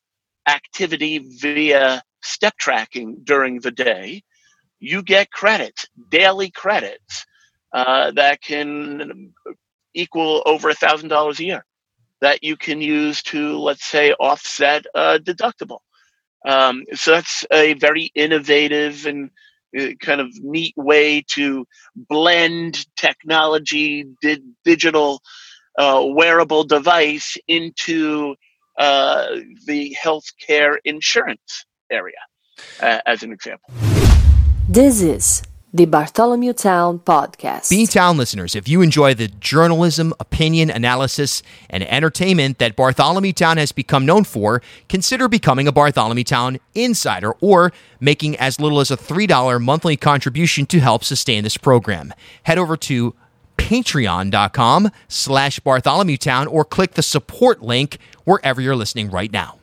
activity 0.47 1.19
via 1.39 2.01
step 2.23 2.55
tracking 2.57 3.17
during 3.23 3.59
the 3.59 3.71
day, 3.71 4.23
you 4.79 5.03
get 5.03 5.31
credits, 5.31 5.87
daily 6.09 6.51
credits 6.51 7.25
uh, 7.73 8.11
that 8.11 8.41
can 8.41 9.33
equal 9.93 10.43
over 10.45 10.69
a 10.69 10.75
thousand 10.75 11.09
dollars 11.09 11.39
a 11.39 11.45
year 11.45 11.65
that 12.21 12.43
you 12.43 12.57
can 12.57 12.81
use 12.81 13.21
to, 13.23 13.57
let's 13.57 13.85
say, 13.85 14.13
offset 14.13 14.85
a 14.95 15.19
deductible. 15.19 15.79
Um, 16.47 16.83
so 16.93 17.11
that's 17.11 17.45
a 17.51 17.73
very 17.73 18.11
innovative 18.15 19.05
and 19.05 19.29
uh, 19.77 19.89
kind 19.99 20.21
of 20.21 20.27
neat 20.41 20.73
way 20.77 21.23
to 21.33 21.67
blend 21.95 22.85
technology, 22.95 24.05
di- 24.21 24.41
digital 24.63 25.21
uh, 25.77 26.03
wearable 26.07 26.63
device 26.63 27.37
into 27.47 28.35
uh, 28.79 29.27
the 29.65 29.95
healthcare 30.01 30.77
insurance 30.85 31.65
area, 31.91 32.15
uh, 32.79 32.99
as 33.05 33.23
an 33.23 33.31
example. 33.31 33.73
This 34.77 35.01
is 35.01 35.41
the 35.73 35.85
Bartholomew 35.85 36.53
Town 36.53 36.99
Podcast. 36.99 37.71
B 37.71 37.87
Town 37.87 38.15
listeners, 38.15 38.55
if 38.55 38.67
you 38.67 38.83
enjoy 38.83 39.15
the 39.15 39.27
journalism, 39.27 40.13
opinion, 40.19 40.69
analysis, 40.69 41.41
and 41.67 41.81
entertainment 41.89 42.59
that 42.59 42.75
Bartholomew 42.75 43.33
Town 43.33 43.57
has 43.57 43.71
become 43.71 44.05
known 44.05 44.23
for, 44.23 44.61
consider 44.87 45.27
becoming 45.27 45.67
a 45.67 45.71
Bartholomew 45.71 46.25
Town 46.25 46.59
insider 46.75 47.31
or 47.41 47.73
making 47.99 48.35
as 48.35 48.59
little 48.59 48.79
as 48.79 48.91
a 48.91 48.97
$3 48.97 49.59
monthly 49.59 49.97
contribution 49.97 50.67
to 50.67 50.79
help 50.79 51.03
sustain 51.03 51.43
this 51.43 51.57
program. 51.57 52.13
Head 52.43 52.59
over 52.59 52.77
to 52.77 53.15
patreon.com 53.57 54.91
slash 55.07 55.59
Bartholomew 55.59 56.17
Town 56.17 56.45
or 56.45 56.63
click 56.63 56.91
the 56.93 57.01
support 57.01 57.63
link 57.63 57.97
wherever 58.25 58.61
you're 58.61 58.75
listening 58.75 59.09
right 59.09 59.31
now. 59.31 59.57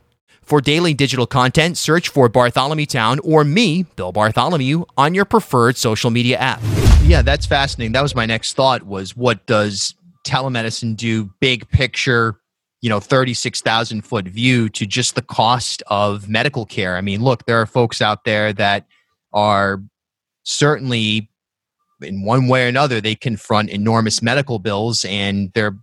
For 0.44 0.60
daily 0.60 0.92
digital 0.92 1.26
content, 1.26 1.78
search 1.78 2.10
for 2.10 2.28
Bartholomew 2.28 2.84
Town 2.86 3.18
or 3.20 3.44
me, 3.44 3.84
Bill 3.96 4.12
Bartholomew, 4.12 4.84
on 4.96 5.14
your 5.14 5.24
preferred 5.24 5.76
social 5.78 6.10
media 6.10 6.36
app. 6.36 6.60
Yeah, 7.02 7.22
that's 7.22 7.46
fascinating. 7.46 7.92
That 7.92 8.02
was 8.02 8.14
my 8.14 8.26
next 8.26 8.52
thought 8.52 8.82
was 8.82 9.16
what 9.16 9.46
does 9.46 9.94
telemedicine 10.26 10.96
do 10.96 11.30
big 11.40 11.68
picture, 11.70 12.38
you 12.82 12.90
know, 12.90 13.00
36,000 13.00 14.02
foot 14.02 14.26
view 14.26 14.68
to 14.70 14.86
just 14.86 15.14
the 15.14 15.22
cost 15.22 15.82
of 15.86 16.28
medical 16.28 16.66
care? 16.66 16.96
I 16.96 17.00
mean, 17.00 17.22
look, 17.22 17.46
there 17.46 17.60
are 17.60 17.66
folks 17.66 18.02
out 18.02 18.24
there 18.24 18.52
that 18.52 18.86
are 19.32 19.82
certainly 20.42 21.30
in 22.02 22.22
one 22.22 22.48
way 22.48 22.66
or 22.66 22.68
another 22.68 23.00
they 23.00 23.14
confront 23.14 23.70
enormous 23.70 24.20
medical 24.20 24.58
bills 24.58 25.06
and 25.08 25.50
they're 25.54 25.76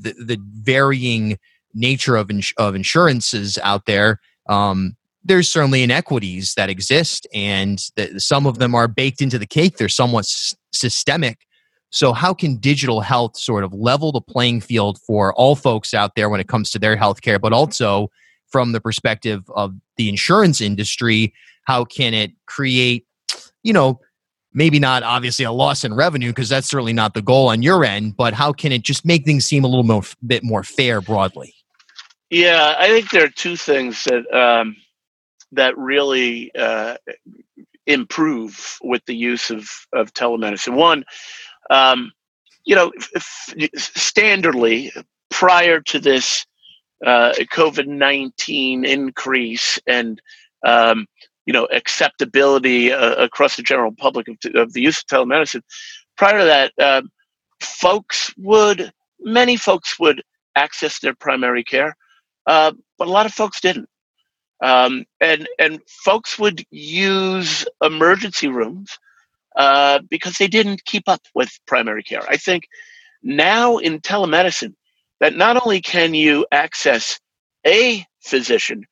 the, 0.00 0.14
the 0.14 0.38
varying 0.40 1.38
nature 1.76 2.16
of, 2.16 2.30
ins- 2.30 2.52
of 2.56 2.74
insurances 2.74 3.58
out 3.62 3.86
there, 3.86 4.20
um, 4.48 4.96
there's 5.24 5.50
certainly 5.50 5.82
inequities 5.82 6.54
that 6.56 6.70
exist, 6.70 7.26
and 7.34 7.84
that 7.96 8.20
some 8.20 8.46
of 8.46 8.58
them 8.58 8.74
are 8.74 8.86
baked 8.86 9.20
into 9.20 9.38
the 9.38 9.46
cake. 9.46 9.76
They're 9.76 9.88
somewhat 9.88 10.20
s- 10.20 10.54
systemic. 10.72 11.46
So, 11.90 12.12
how 12.12 12.32
can 12.32 12.56
digital 12.56 13.00
health 13.00 13.36
sort 13.36 13.64
of 13.64 13.72
level 13.72 14.12
the 14.12 14.20
playing 14.20 14.60
field 14.60 14.98
for 15.06 15.34
all 15.34 15.56
folks 15.56 15.94
out 15.94 16.14
there 16.14 16.28
when 16.28 16.40
it 16.40 16.48
comes 16.48 16.70
to 16.70 16.78
their 16.78 16.96
healthcare, 16.96 17.40
but 17.40 17.52
also 17.52 18.10
from 18.48 18.72
the 18.72 18.80
perspective 18.80 19.42
of 19.54 19.74
the 19.96 20.08
insurance 20.08 20.60
industry? 20.60 21.34
How 21.64 21.84
can 21.84 22.14
it 22.14 22.30
create, 22.46 23.04
you 23.64 23.72
know, 23.72 24.00
maybe 24.56 24.78
not 24.78 25.02
obviously 25.02 25.44
a 25.44 25.52
loss 25.52 25.84
in 25.84 25.92
revenue 25.92 26.30
because 26.30 26.48
that's 26.48 26.68
certainly 26.68 26.92
not 26.92 27.14
the 27.14 27.22
goal 27.22 27.48
on 27.48 27.62
your 27.62 27.84
end, 27.84 28.16
but 28.16 28.32
how 28.32 28.52
can 28.52 28.72
it 28.72 28.82
just 28.82 29.04
make 29.04 29.24
things 29.24 29.44
seem 29.44 29.64
a 29.64 29.68
little 29.68 29.84
more, 29.84 30.02
bit 30.24 30.44
more 30.44 30.62
fair 30.62 31.00
broadly? 31.00 31.55
Yeah, 32.30 32.74
I 32.78 32.88
think 32.88 33.10
there 33.10 33.24
are 33.24 33.28
two 33.28 33.56
things 33.56 34.02
that 34.04 34.26
um, 34.36 34.76
that 35.52 35.78
really 35.78 36.50
uh, 36.56 36.96
improve 37.86 38.78
with 38.82 39.04
the 39.06 39.14
use 39.14 39.50
of 39.50 39.68
of 39.92 40.12
telemedicine. 40.12 40.74
One, 40.74 41.04
um, 41.70 42.10
you 42.64 42.74
know, 42.74 42.92
f- 43.14 43.54
standardly 43.76 44.90
prior 45.30 45.80
to 45.82 46.00
this 46.00 46.44
uh, 47.04 47.32
COVID 47.52 47.86
nineteen 47.86 48.84
increase 48.84 49.78
and 49.86 50.20
um, 50.66 51.06
you 51.46 51.52
know 51.52 51.66
acceptability 51.66 52.92
uh, 52.92 53.14
across 53.22 53.56
the 53.56 53.62
general 53.62 53.92
public 53.92 54.26
of, 54.28 54.36
of, 54.56 54.72
the 54.72 54.80
use 54.82 54.98
of 54.98 55.06
telemedicine, 55.06 55.62
prior 56.16 56.38
to 56.40 56.44
that, 56.44 56.72
um, 56.82 57.08
folks 57.60 58.34
would 58.36 58.92
many 59.20 59.56
folks 59.56 59.96
would 60.00 60.22
access 60.56 60.98
their 60.98 61.14
primary 61.14 61.62
care 61.62 61.96
uh, 62.46 62.72
but 62.98 63.08
a 63.08 63.10
lot 63.10 63.26
of 63.26 63.32
folks 63.32 63.60
didn't. 63.60 63.88
Um, 64.62 65.04
and 65.20 65.46
and 65.58 65.80
folks 65.86 66.38
would 66.38 66.64
use 66.70 67.66
emergency 67.82 68.48
rooms 68.48 68.98
uh, 69.56 70.00
because 70.08 70.34
they 70.34 70.48
didn't 70.48 70.84
keep 70.84 71.08
up 71.08 71.20
with 71.34 71.50
primary 71.66 72.02
care. 72.02 72.22
I 72.28 72.36
think 72.36 72.68
now 73.22 73.76
in 73.78 74.00
telemedicine, 74.00 74.74
that 75.20 75.36
not 75.36 75.62
only 75.62 75.80
can 75.80 76.14
you 76.14 76.46
access 76.52 77.20
a 77.66 78.04
physician, 78.22 78.84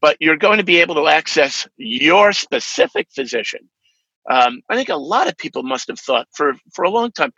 but 0.00 0.16
you're 0.20 0.36
going 0.36 0.58
to 0.58 0.64
be 0.64 0.80
able 0.80 0.94
to 0.96 1.06
access 1.06 1.66
your 1.76 2.32
specific 2.32 3.08
physician. 3.14 3.68
Um, 4.28 4.60
I 4.68 4.76
think 4.76 4.88
a 4.88 4.96
lot 4.96 5.28
of 5.28 5.36
people 5.36 5.62
must 5.62 5.88
have 5.88 6.00
thought 6.00 6.28
for 6.34 6.54
for 6.74 6.84
a 6.84 6.90
long 6.90 7.12
time, 7.12 7.32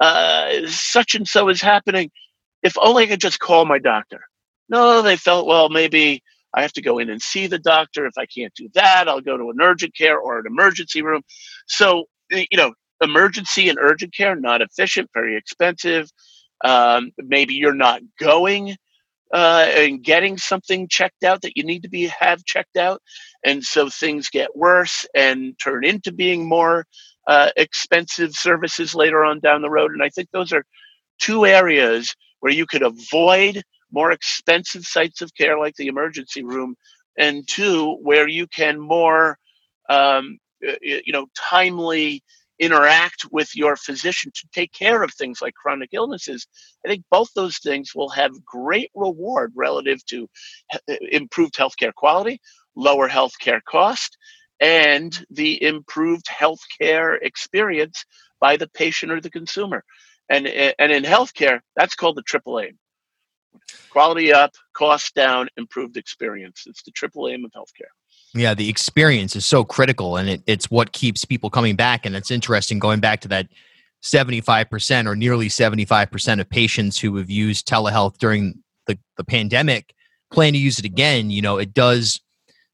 uh, 0.00 0.66
such 0.66 1.14
and 1.14 1.28
so 1.28 1.48
is 1.48 1.60
happening. 1.60 2.10
If 2.62 2.76
only 2.78 3.04
I 3.04 3.06
could 3.06 3.20
just 3.20 3.40
call 3.40 3.66
my 3.66 3.78
doctor. 3.78 4.22
No, 4.70 5.02
they 5.02 5.16
felt, 5.18 5.48
well, 5.48 5.70
maybe 5.70 6.22
I 6.54 6.62
have 6.62 6.74
to 6.74 6.82
go 6.82 6.98
in 7.00 7.10
and 7.10 7.22
see 7.22 7.48
the 7.48 7.60
doctor. 7.60 8.06
If 8.06 8.18
I 8.18 8.26
can't 8.26 8.54
do 8.56 8.70
that, 8.74 9.08
I'll 9.08 9.22
go 9.22 9.38
to 9.38 9.50
an 9.50 9.58
urgent 9.62 9.96
care 9.96 10.18
or 10.18 10.40
an 10.40 10.46
emergency 10.48 11.02
room. 11.02 11.22
So, 11.68 12.06
you 12.30 12.46
know, 12.58 12.74
emergency 13.02 13.70
and 13.70 13.78
urgent 13.80 14.14
care, 14.14 14.36
not 14.36 14.62
efficient, 14.62 15.10
very 15.14 15.36
expensive. 15.38 16.10
Um, 16.64 17.12
maybe 17.18 17.54
you're 17.56 17.74
not 17.74 18.02
going 18.20 18.76
uh, 19.32 19.66
and 19.76 20.02
getting 20.02 20.38
something 20.38 20.88
checked 20.88 21.24
out 21.24 21.42
that 21.42 21.56
you 21.56 21.64
need 21.64 21.82
to 21.82 21.88
be 21.88 22.06
have 22.06 22.44
checked 22.44 22.76
out, 22.76 23.02
and 23.44 23.62
so 23.62 23.88
things 23.88 24.28
get 24.30 24.56
worse 24.56 25.06
and 25.14 25.58
turn 25.58 25.84
into 25.84 26.12
being 26.12 26.48
more 26.48 26.86
uh, 27.28 27.50
expensive 27.56 28.32
services 28.34 28.94
later 28.94 29.24
on 29.24 29.40
down 29.40 29.62
the 29.62 29.70
road. 29.70 29.92
And 29.92 30.02
I 30.02 30.08
think 30.08 30.30
those 30.32 30.52
are 30.52 30.64
two 31.20 31.46
areas 31.46 32.14
where 32.40 32.52
you 32.52 32.66
could 32.66 32.82
avoid 32.82 33.62
more 33.92 34.12
expensive 34.12 34.84
sites 34.84 35.22
of 35.22 35.34
care 35.34 35.58
like 35.58 35.76
the 35.76 35.88
emergency 35.88 36.42
room, 36.42 36.74
and 37.18 37.46
two, 37.48 37.96
where 38.02 38.28
you 38.28 38.46
can 38.46 38.78
more, 38.78 39.38
um, 39.88 40.38
you 40.80 41.12
know, 41.12 41.26
timely 41.36 42.22
interact 42.58 43.24
with 43.30 43.56
your 43.56 43.74
physician 43.74 44.30
to 44.34 44.46
take 44.52 44.72
care 44.72 45.02
of 45.02 45.12
things 45.14 45.40
like 45.40 45.54
chronic 45.54 45.90
illnesses. 45.92 46.46
I 46.84 46.88
think 46.88 47.04
both 47.10 47.28
those 47.34 47.58
things 47.58 47.94
will 47.94 48.10
have 48.10 48.44
great 48.44 48.90
reward 48.94 49.52
relative 49.56 50.04
to 50.06 50.28
improved 51.10 51.54
healthcare 51.54 51.94
quality, 51.94 52.40
lower 52.76 53.08
healthcare 53.08 53.60
cost, 53.64 54.16
and 54.60 55.24
the 55.30 55.62
improved 55.62 56.26
healthcare 56.26 57.16
experience 57.22 58.04
by 58.40 58.56
the 58.56 58.68
patient 58.68 59.10
or 59.10 59.20
the 59.20 59.30
consumer. 59.30 59.82
And, 60.28 60.46
and 60.46 60.92
in 60.92 61.02
healthcare, 61.02 61.60
that's 61.76 61.94
called 61.94 62.16
the 62.16 62.22
triple 62.22 62.60
aim. 62.60 62.78
Quality 63.90 64.32
up, 64.32 64.52
cost 64.72 65.14
down, 65.14 65.48
improved 65.56 65.96
experience. 65.96 66.64
It's 66.66 66.82
the 66.82 66.90
triple 66.92 67.28
aim 67.28 67.44
of 67.44 67.50
healthcare. 67.52 67.90
Yeah, 68.34 68.54
the 68.54 68.68
experience 68.68 69.34
is 69.34 69.44
so 69.44 69.64
critical 69.64 70.16
and 70.16 70.28
it, 70.28 70.42
it's 70.46 70.70
what 70.70 70.92
keeps 70.92 71.24
people 71.24 71.50
coming 71.50 71.74
back. 71.74 72.06
And 72.06 72.14
it's 72.14 72.30
interesting 72.30 72.78
going 72.78 73.00
back 73.00 73.20
to 73.22 73.28
that 73.28 73.48
75% 74.02 75.06
or 75.06 75.16
nearly 75.16 75.48
75% 75.48 76.40
of 76.40 76.48
patients 76.48 76.98
who 76.98 77.16
have 77.16 77.30
used 77.30 77.68
telehealth 77.68 78.18
during 78.18 78.62
the, 78.86 78.98
the 79.16 79.24
pandemic 79.24 79.94
plan 80.32 80.52
to 80.52 80.58
use 80.58 80.78
it 80.78 80.84
again. 80.84 81.30
You 81.30 81.42
know, 81.42 81.58
it 81.58 81.74
does 81.74 82.20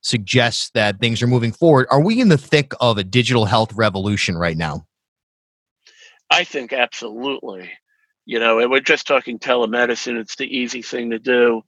suggest 0.02 0.74
that 0.74 1.00
things 1.00 1.22
are 1.22 1.26
moving 1.26 1.52
forward. 1.52 1.86
Are 1.90 2.00
we 2.00 2.20
in 2.20 2.28
the 2.28 2.38
thick 2.38 2.72
of 2.80 2.98
a 2.98 3.04
digital 3.04 3.46
health 3.46 3.72
revolution 3.72 4.36
right 4.36 4.56
now? 4.56 4.86
I 6.30 6.44
think 6.44 6.72
absolutely 6.72 7.70
you 8.26 8.40
know 8.40 8.60
and 8.60 8.70
we're 8.70 8.80
just 8.80 9.06
talking 9.08 9.38
telemedicine 9.40 10.20
it's 10.20 10.36
the 10.36 10.46
easy 10.58 10.82
thing 10.82 11.10
to 11.12 11.20
do 11.20 11.62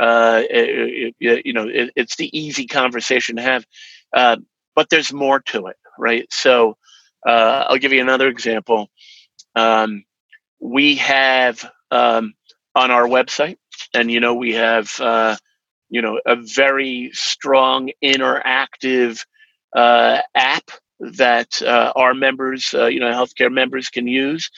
Uh, 0.00 0.42
it, 0.50 1.14
it, 1.20 1.46
you 1.46 1.52
know, 1.52 1.68
it, 1.68 1.92
it's 1.96 2.16
the 2.16 2.36
easy 2.36 2.66
conversation 2.66 3.36
to 3.36 3.42
have, 3.42 3.64
uh, 4.12 4.36
but 4.74 4.90
there's 4.90 5.12
more 5.12 5.40
to 5.40 5.68
it, 5.68 5.76
right? 5.98 6.26
So 6.32 6.76
uh, 7.26 7.66
I'll 7.68 7.78
give 7.78 7.92
you 7.92 8.00
another 8.00 8.28
example. 8.28 8.88
Um, 9.56 10.04
we 10.60 10.96
have 10.96 11.70
um, 11.90 12.34
on 12.74 12.90
our 12.90 13.06
website, 13.06 13.58
and 13.94 14.10
you 14.10 14.20
know, 14.20 14.34
we 14.34 14.54
have 14.54 14.90
uh, 15.00 15.36
you 15.90 16.02
know 16.02 16.20
a 16.26 16.36
very 16.36 17.10
strong 17.14 17.90
interactive 18.04 19.24
uh, 19.76 20.20
app 20.34 20.70
that 21.00 21.62
uh, 21.62 21.92
our 21.96 22.14
members, 22.14 22.74
uh, 22.74 22.86
you 22.86 23.00
know, 23.00 23.12
healthcare 23.12 23.52
members 23.52 23.88
can 23.90 24.06
use. 24.06 24.50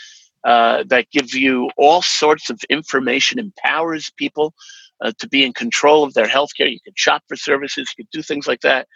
Uh, 0.45 0.85
that 0.89 1.11
gives 1.11 1.35
you 1.35 1.71
all 1.77 2.03
sorts 2.03 2.51
of 2.51 2.61
information, 2.69 3.39
empowers 3.39 4.11
people 4.17 4.53
uh, 5.01 5.13
to 5.19 5.29
be 5.29 5.45
in 5.45 5.53
control 5.53 6.03
of 6.03 6.15
their 6.15 6.27
healthcare. 6.27 6.71
You 6.71 6.81
can 6.81 6.95
shop 6.97 7.23
for 7.29 7.37
services, 7.37 7.93
you 7.97 8.05
can 8.05 8.09
do 8.13 8.23
things 8.23 8.47
like 8.47 8.61
that. 8.63 8.89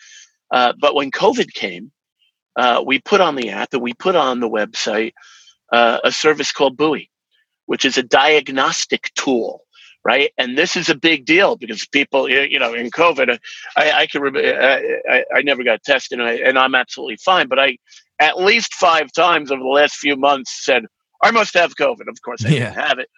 Uh, 0.50 0.72
but 0.80 0.94
when 0.94 1.10
COVID 1.10 1.52
came, 1.52 1.92
uh, 2.56 2.82
we 2.84 2.98
put 3.00 3.20
on 3.20 3.36
the 3.36 3.50
app 3.50 3.72
and 3.72 3.82
we 3.82 3.94
put 3.94 4.16
on 4.16 4.40
the 4.40 4.48
website 4.48 5.12
a 5.72 6.12
service 6.12 6.52
called 6.52 6.76
Buoy, 6.76 7.10
which 7.66 7.84
is 7.84 7.98
a 7.98 8.02
diagnostic 8.02 9.10
tool 9.14 9.66
right? 10.06 10.30
And 10.38 10.56
this 10.56 10.76
is 10.76 10.88
a 10.88 10.94
big 10.94 11.24
deal 11.24 11.56
because 11.56 11.84
people, 11.88 12.30
you 12.30 12.60
know, 12.60 12.72
in 12.74 12.92
COVID, 12.92 13.40
I, 13.76 13.90
I 13.90 14.06
can 14.06 14.22
remember, 14.22 14.56
I, 15.10 15.24
I, 15.34 15.42
never 15.42 15.64
got 15.64 15.82
tested 15.82 16.20
and, 16.20 16.28
I, 16.28 16.34
and 16.34 16.56
I'm 16.56 16.76
absolutely 16.76 17.16
fine. 17.16 17.48
But 17.48 17.58
I, 17.58 17.76
at 18.20 18.38
least 18.38 18.72
five 18.74 19.10
times 19.10 19.50
over 19.50 19.60
the 19.60 19.68
last 19.68 19.96
few 19.96 20.14
months, 20.14 20.64
said, 20.64 20.84
I 21.22 21.30
must 21.30 21.54
have 21.54 21.76
COVID. 21.76 22.08
Of 22.08 22.20
course, 22.22 22.44
I 22.44 22.50
yeah. 22.50 22.58
didn't 22.58 22.74
have 22.74 22.98
it, 22.98 23.08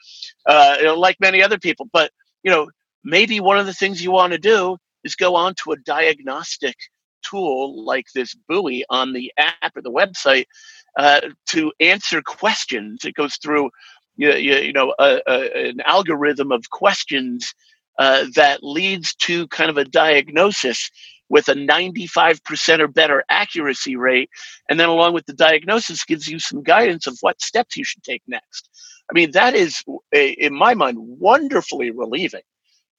uh, 0.46 0.76
you 0.78 0.84
know, 0.84 0.98
like 0.98 1.16
many 1.20 1.42
other 1.42 1.58
people. 1.58 1.88
But, 1.92 2.10
you 2.42 2.50
know, 2.50 2.70
maybe 3.04 3.40
one 3.40 3.58
of 3.58 3.66
the 3.66 3.74
things 3.74 4.02
you 4.02 4.12
want 4.12 4.32
to 4.32 4.38
do 4.38 4.76
is 5.04 5.14
go 5.14 5.34
on 5.34 5.54
to 5.62 5.72
a 5.72 5.76
diagnostic 5.78 6.76
tool 7.22 7.84
like 7.84 8.06
this 8.14 8.34
buoy 8.48 8.84
on 8.90 9.12
the 9.12 9.32
app 9.36 9.76
or 9.76 9.82
the 9.82 9.90
website 9.90 10.46
uh, 10.98 11.20
to 11.50 11.72
answer 11.80 12.22
questions. 12.22 13.04
It 13.04 13.14
goes 13.14 13.36
through 13.36 13.70
you, 14.16 14.32
you, 14.34 14.54
you 14.56 14.72
know 14.72 14.94
a, 14.98 15.20
a, 15.26 15.68
an 15.68 15.80
algorithm 15.86 16.52
of 16.52 16.68
questions 16.70 17.54
uh, 17.98 18.26
that 18.34 18.62
leads 18.62 19.14
to 19.14 19.46
kind 19.48 19.70
of 19.70 19.76
a 19.76 19.84
diagnosis 19.84 20.90
with 21.28 21.48
a 21.48 21.54
95% 21.54 22.80
or 22.80 22.88
better 22.88 23.24
accuracy 23.30 23.96
rate. 23.96 24.30
And 24.68 24.78
then 24.78 24.88
along 24.88 25.14
with 25.14 25.26
the 25.26 25.34
diagnosis 25.34 26.04
gives 26.04 26.28
you 26.28 26.38
some 26.38 26.62
guidance 26.62 27.06
of 27.06 27.18
what 27.20 27.40
steps 27.40 27.76
you 27.76 27.84
should 27.84 28.02
take 28.02 28.22
next. 28.26 28.68
I 29.10 29.14
mean 29.14 29.30
that 29.32 29.54
is 29.54 29.82
in 30.12 30.54
my 30.54 30.74
mind 30.74 30.98
wonderfully 31.00 31.90
relieving 31.90 32.42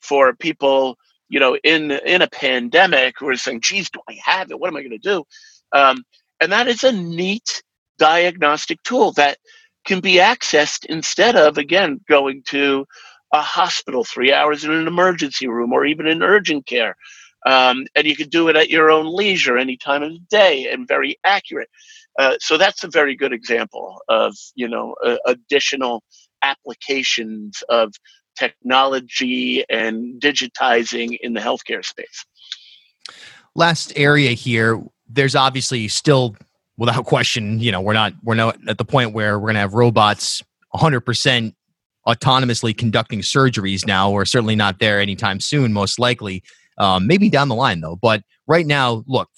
for 0.01 0.33
people 0.33 0.97
you 1.27 1.39
know 1.39 1.57
in 1.63 1.91
in 1.91 2.23
a 2.23 2.27
pandemic 2.27 3.15
who 3.19 3.27
are 3.29 3.35
saying 3.35 3.61
geez 3.61 3.91
do 3.91 3.99
i 4.09 4.17
have 4.23 4.49
it? 4.49 4.59
What 4.59 4.69
am 4.69 4.77
i 4.77 4.81
going 4.81 4.91
to 4.91 4.97
do? 4.97 5.23
Um, 5.71 6.03
and 6.41 6.51
that 6.51 6.67
is 6.67 6.83
a 6.83 6.91
neat 6.91 7.61
diagnostic 7.99 8.81
tool 8.83 9.11
that 9.13 9.37
can 9.85 9.99
be 9.99 10.15
accessed 10.15 10.85
instead 10.85 11.35
of, 11.35 11.57
again, 11.57 11.99
going 12.07 12.43
to 12.47 12.85
a 13.33 13.41
hospital 13.41 14.03
three 14.03 14.33
hours 14.33 14.63
in 14.63 14.71
an 14.71 14.87
emergency 14.87 15.47
room 15.47 15.71
or 15.71 15.85
even 15.85 16.07
in 16.07 16.23
urgent 16.23 16.65
care. 16.65 16.95
Um, 17.45 17.85
and 17.95 18.05
you 18.05 18.15
can 18.15 18.29
do 18.29 18.49
it 18.49 18.55
at 18.55 18.69
your 18.69 18.91
own 18.91 19.13
leisure 19.15 19.57
any 19.57 19.77
time 19.77 20.03
of 20.03 20.11
the 20.11 20.19
day 20.29 20.67
and 20.69 20.87
very 20.87 21.17
accurate. 21.23 21.69
Uh, 22.17 22.35
so 22.39 22.57
that's 22.57 22.83
a 22.83 22.89
very 22.89 23.15
good 23.15 23.31
example 23.31 24.01
of 24.09 24.35
you 24.55 24.67
know 24.67 24.95
uh, 25.05 25.17
additional 25.25 26.03
applications 26.41 27.63
of 27.69 27.93
technology 28.37 29.63
and 29.69 30.21
digitizing 30.21 31.17
in 31.21 31.33
the 31.33 31.41
healthcare 31.41 31.83
space. 31.83 32.25
Last 33.55 33.93
area 33.95 34.31
here, 34.31 34.81
there's 35.07 35.35
obviously 35.35 35.87
still 35.87 36.35
without 36.77 37.05
question, 37.05 37.59
you 37.59 37.71
know, 37.71 37.81
we're 37.81 37.93
not 37.93 38.13
we're 38.23 38.35
not 38.35 38.57
at 38.67 38.77
the 38.77 38.85
point 38.85 39.13
where 39.13 39.37
we're 39.37 39.47
going 39.47 39.55
to 39.55 39.59
have 39.59 39.73
robots 39.73 40.41
100% 40.73 41.53
autonomously 42.07 42.75
conducting 42.75 43.19
surgeries 43.19 43.85
now. 43.85 44.09
We're 44.09 44.25
certainly 44.25 44.55
not 44.55 44.79
there 44.79 44.99
anytime 44.99 45.39
soon, 45.39 45.73
most 45.73 45.99
likely. 45.99 46.41
Um, 46.79 47.07
maybe 47.07 47.29
down 47.29 47.49
the 47.49 47.55
line 47.55 47.81
though. 47.81 47.97
But 47.97 48.23
right 48.47 48.65
now, 48.65 49.03
look, 49.05 49.29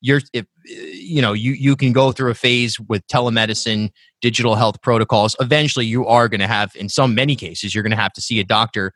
you're 0.00 0.20
if 0.32 0.46
you 0.64 1.22
know 1.22 1.32
you 1.32 1.52
you 1.52 1.74
can 1.76 1.92
go 1.92 2.12
through 2.12 2.30
a 2.30 2.34
phase 2.34 2.78
with 2.78 3.06
telemedicine, 3.08 3.90
digital 4.20 4.54
health 4.54 4.80
protocols. 4.82 5.34
Eventually, 5.40 5.86
you 5.86 6.06
are 6.06 6.28
going 6.28 6.40
to 6.40 6.46
have, 6.46 6.74
in 6.76 6.88
some 6.88 7.14
many 7.14 7.34
cases, 7.36 7.74
you're 7.74 7.82
going 7.82 7.90
to 7.90 7.96
have 7.96 8.12
to 8.12 8.20
see 8.20 8.38
a 8.40 8.44
doctor. 8.44 8.92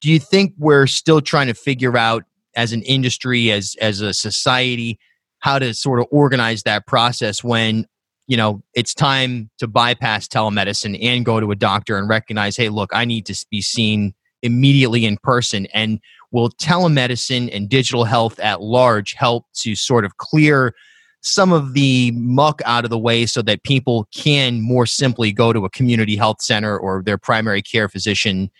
Do 0.00 0.10
you 0.10 0.18
think 0.18 0.54
we're 0.56 0.86
still 0.86 1.20
trying 1.20 1.48
to 1.48 1.54
figure 1.54 1.96
out 1.96 2.24
as 2.56 2.72
an 2.72 2.82
industry, 2.82 3.50
as 3.50 3.76
as 3.80 4.00
a 4.00 4.14
society, 4.14 4.98
how 5.40 5.58
to 5.58 5.74
sort 5.74 6.00
of 6.00 6.06
organize 6.10 6.62
that 6.62 6.86
process 6.86 7.42
when 7.42 7.86
you 8.26 8.36
know 8.36 8.62
it's 8.74 8.94
time 8.94 9.50
to 9.58 9.66
bypass 9.66 10.28
telemedicine 10.28 10.96
and 11.02 11.24
go 11.24 11.40
to 11.40 11.50
a 11.50 11.56
doctor 11.56 11.98
and 11.98 12.08
recognize 12.08 12.56
hey 12.56 12.68
look 12.68 12.90
i 12.92 13.04
need 13.04 13.26
to 13.26 13.46
be 13.50 13.60
seen 13.60 14.14
immediately 14.42 15.04
in 15.04 15.16
person 15.18 15.66
and 15.72 16.00
will 16.32 16.50
telemedicine 16.50 17.54
and 17.54 17.68
digital 17.68 18.04
health 18.04 18.38
at 18.40 18.60
large 18.60 19.14
help 19.14 19.46
to 19.54 19.74
sort 19.74 20.04
of 20.04 20.16
clear 20.18 20.74
some 21.22 21.52
of 21.52 21.74
the 21.74 22.12
muck 22.12 22.62
out 22.64 22.84
of 22.84 22.90
the 22.90 22.98
way 22.98 23.26
so 23.26 23.42
that 23.42 23.62
people 23.62 24.08
can 24.14 24.60
more 24.60 24.86
simply 24.86 25.32
go 25.32 25.52
to 25.52 25.64
a 25.64 25.70
community 25.70 26.16
health 26.16 26.40
center 26.40 26.78
or 26.78 27.02
their 27.02 27.18
primary 27.18 27.60
care 27.60 27.88
physician 27.88 28.50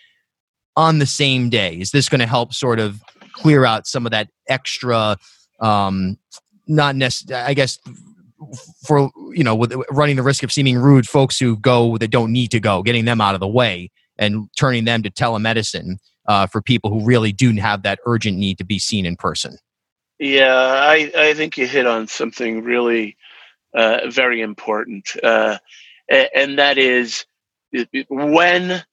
on 0.75 0.99
the 0.99 1.05
same 1.05 1.49
day. 1.49 1.75
Is 1.79 1.91
this 1.91 2.07
going 2.07 2.19
to 2.19 2.27
help 2.27 2.53
sort 2.53 2.79
of 2.79 3.01
clear 3.33 3.65
out 3.65 3.87
some 3.87 4.05
of 4.05 4.11
that 4.11 4.29
extra 4.47 5.17
um, 5.59 6.17
not 6.67 6.95
necessarily, 6.95 7.45
I 7.45 7.53
guess, 7.53 7.79
for 8.85 9.09
you 9.33 9.43
know, 9.43 9.55
with 9.55 9.73
running 9.91 10.15
the 10.15 10.23
risk 10.23 10.43
of 10.43 10.51
seeming 10.51 10.77
rude, 10.77 11.07
folks 11.07 11.39
who 11.39 11.57
go 11.57 11.97
that 11.97 12.09
don't 12.09 12.31
need 12.31 12.51
to 12.51 12.59
go, 12.59 12.83
getting 12.83 13.05
them 13.05 13.21
out 13.21 13.33
of 13.33 13.39
the 13.39 13.47
way 13.47 13.91
and 14.21 14.47
turning 14.57 14.85
them 14.85 15.03
to 15.03 15.09
telemedicine 15.09 15.97
uh, 16.27 16.47
for 16.47 16.61
people 16.61 16.89
who 16.89 17.03
really 17.03 17.33
do 17.33 17.51
have 17.55 17.83
that 17.83 17.99
urgent 18.05 18.37
need 18.37 18.57
to 18.59 18.63
be 18.63 18.79
seen 18.79 19.05
in 19.05 19.17
person. 19.17 19.57
Yeah, 20.19 20.55
I, 20.55 21.11
I 21.17 21.33
think 21.33 21.57
you 21.57 21.67
hit 21.67 21.87
on 21.87 22.07
something 22.07 22.63
really 22.63 23.17
uh, 23.73 24.01
very 24.07 24.39
important, 24.39 25.09
uh, 25.21 25.57
and 26.07 26.59
that 26.59 26.77
is 26.77 27.25
when 28.07 28.83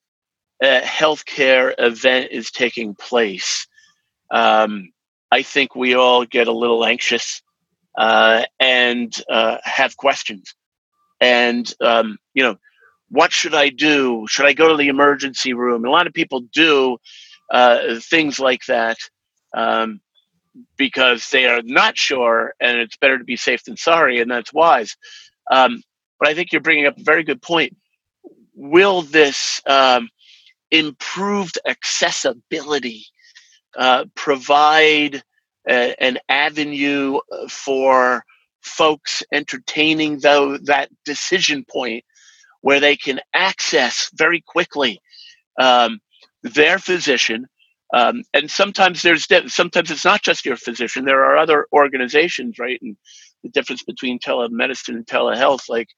a 0.61 0.81
healthcare 0.81 1.73
event 1.77 2.31
is 2.31 2.49
taking 2.49 2.95
place. 2.95 3.67
Um, 4.31 4.91
I 5.31 5.43
think 5.43 5.75
we 5.75 5.93
all 5.93 6.25
get 6.25 6.47
a 6.47 6.51
little 6.51 6.83
anxious 6.83 7.41
uh, 7.97 8.43
and 8.59 9.13
uh, 9.29 9.57
have 9.63 9.97
questions. 9.97 10.55
And, 11.21 11.71
um, 11.81 12.17
you 12.33 12.43
know, 12.43 12.55
what 13.09 13.31
should 13.31 13.55
I 13.55 13.69
do? 13.69 14.25
Should 14.27 14.45
I 14.45 14.53
go 14.53 14.69
to 14.69 14.77
the 14.77 14.87
emergency 14.87 15.53
room? 15.53 15.85
a 15.85 15.89
lot 15.89 16.07
of 16.07 16.13
people 16.13 16.41
do 16.53 16.97
uh, 17.51 17.99
things 17.99 18.39
like 18.39 18.65
that 18.67 18.97
um, 19.55 20.01
because 20.77 21.29
they 21.29 21.47
are 21.47 21.61
not 21.63 21.97
sure, 21.97 22.53
and 22.59 22.77
it's 22.77 22.97
better 22.97 23.17
to 23.17 23.23
be 23.23 23.37
safe 23.37 23.63
than 23.63 23.77
sorry, 23.77 24.19
and 24.19 24.29
that's 24.29 24.53
wise. 24.53 24.95
Um, 25.51 25.81
but 26.19 26.29
I 26.29 26.33
think 26.33 26.51
you're 26.51 26.61
bringing 26.61 26.85
up 26.85 26.97
a 26.97 27.03
very 27.03 27.23
good 27.23 27.41
point. 27.41 27.75
Will 28.55 29.01
this 29.03 29.61
um, 29.65 30.09
improved 30.71 31.59
accessibility 31.65 33.05
uh, 33.77 34.05
provide 34.15 35.23
an 35.67 36.17
avenue 36.29 37.19
for 37.47 38.23
folks 38.61 39.23
entertaining 39.31 40.19
though 40.19 40.57
that 40.57 40.89
decision 41.05 41.63
point 41.69 42.03
where 42.61 42.79
they 42.79 42.95
can 42.97 43.19
access 43.33 44.09
very 44.15 44.41
quickly 44.47 45.01
um, 45.59 45.99
their 46.43 46.79
physician 46.79 47.47
um, 47.93 48.23
and 48.33 48.51
sometimes 48.51 49.01
there's 49.03 49.27
sometimes 49.47 49.91
it's 49.91 50.05
not 50.05 50.21
just 50.23 50.45
your 50.45 50.57
physician 50.57 51.05
there 51.05 51.25
are 51.25 51.37
other 51.37 51.67
organizations 51.73 52.59
right? 52.59 52.79
And 52.81 52.97
the 53.43 53.49
difference 53.49 53.83
between 53.83 54.19
telemedicine 54.19 54.95
and 54.95 55.07
telehealth 55.07 55.69
like 55.69 55.89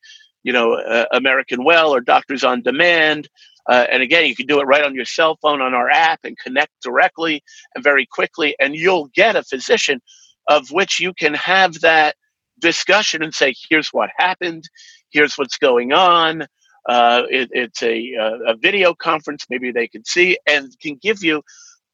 you 0.44 0.54
know 0.54 0.74
uh, 0.76 1.06
american 1.14 1.64
well 1.64 1.94
or 1.96 2.02
doctors 2.02 2.44
on 2.44 2.62
demand 2.64 3.28
uh, 3.70 3.86
and 3.92 4.04
again, 4.04 4.26
you 4.28 4.36
can 4.36 4.48
do 4.48 4.60
it 4.60 4.66
right 4.66 4.84
on 4.84 4.96
your 4.96 5.06
cell 5.06 5.38
phone 5.42 5.62
on 5.62 5.74
our 5.74 5.90
app 5.90 6.20
and 6.24 6.38
connect 6.38 6.72
directly 6.84 7.44
and 7.76 7.84
very 7.84 8.06
quickly, 8.06 8.56
and 8.60 8.76
you'll 8.76 9.10
get 9.16 9.36
a 9.38 9.44
physician 9.44 10.02
of 10.50 10.70
which 10.72 11.00
you 11.00 11.14
can 11.14 11.34
have 11.34 11.82
that 11.82 12.16
discussion 12.60 13.24
and 13.24 13.34
say, 13.34 13.54
here's 13.70 13.90
what 13.90 14.10
happened, 14.18 14.66
here's 15.12 15.36
what's 15.36 15.58
going 15.58 15.94
on. 15.94 16.44
Uh, 16.88 17.24
it, 17.30 17.50
it's 17.52 17.84
a, 17.84 18.14
a 18.48 18.56
video 18.56 18.94
conference, 18.94 19.46
maybe 19.50 19.72
they 19.72 19.88
can 19.88 20.04
see, 20.04 20.38
and 20.48 20.78
can 20.80 20.96
give 20.96 21.24
you 21.24 21.44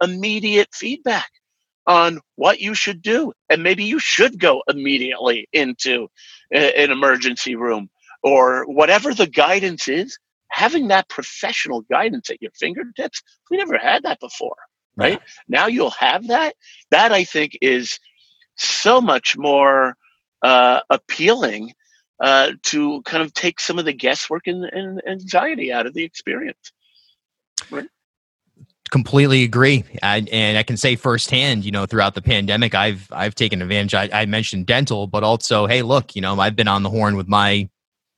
immediate 0.01 0.69
feedback 0.73 1.29
on 1.85 2.19
what 2.35 2.59
you 2.59 2.73
should 2.73 3.01
do. 3.01 3.33
And 3.49 3.63
maybe 3.63 3.83
you 3.83 3.99
should 3.99 4.39
go 4.39 4.63
immediately 4.67 5.47
into 5.51 6.07
an 6.51 6.91
emergency 6.91 7.55
room 7.55 7.89
or 8.23 8.65
whatever 8.65 9.13
the 9.13 9.27
guidance 9.27 9.87
is 9.87 10.17
having 10.49 10.87
that 10.87 11.09
professional 11.09 11.81
guidance 11.81 12.29
at 12.29 12.41
your 12.41 12.51
fingertips, 12.51 13.21
we 13.49 13.57
never 13.57 13.77
had 13.77 14.03
that 14.03 14.19
before. 14.19 14.55
right? 14.95 15.13
Yeah. 15.13 15.27
Now 15.47 15.67
you'll 15.67 15.91
have 15.91 16.27
that. 16.27 16.55
That 16.91 17.11
I 17.11 17.23
think 17.23 17.57
is 17.61 17.99
so 18.55 19.01
much 19.01 19.37
more 19.37 19.95
uh, 20.41 20.81
appealing 20.89 21.73
uh, 22.19 22.53
to 22.63 23.01
kind 23.03 23.23
of 23.23 23.33
take 23.33 23.59
some 23.59 23.77
of 23.79 23.85
the 23.85 23.93
guesswork 23.93 24.47
and, 24.47 24.65
and 24.65 25.01
anxiety 25.07 25.71
out 25.71 25.85
of 25.85 25.93
the 25.93 26.03
experience. 26.03 26.71
Right? 27.69 27.87
completely 28.89 29.43
agree 29.43 29.83
and, 30.01 30.29
and, 30.29 30.57
i 30.57 30.63
can 30.63 30.77
say 30.77 30.95
firsthand 30.95 31.65
you 31.65 31.71
know 31.71 31.85
throughout 31.85 32.15
the 32.15 32.21
pandemic 32.21 32.73
i've 32.73 33.07
i've 33.11 33.35
taken 33.35 33.61
advantage 33.61 33.93
I, 33.93 34.09
I, 34.21 34.25
mentioned 34.25 34.65
dental 34.65 35.07
but 35.07 35.23
also 35.23 35.67
hey 35.67 35.81
look 35.81 36.15
you 36.15 36.21
know 36.21 36.39
i've 36.39 36.55
been 36.55 36.67
on 36.67 36.83
the 36.83 36.89
horn 36.89 37.17
with 37.17 37.27
my 37.27 37.69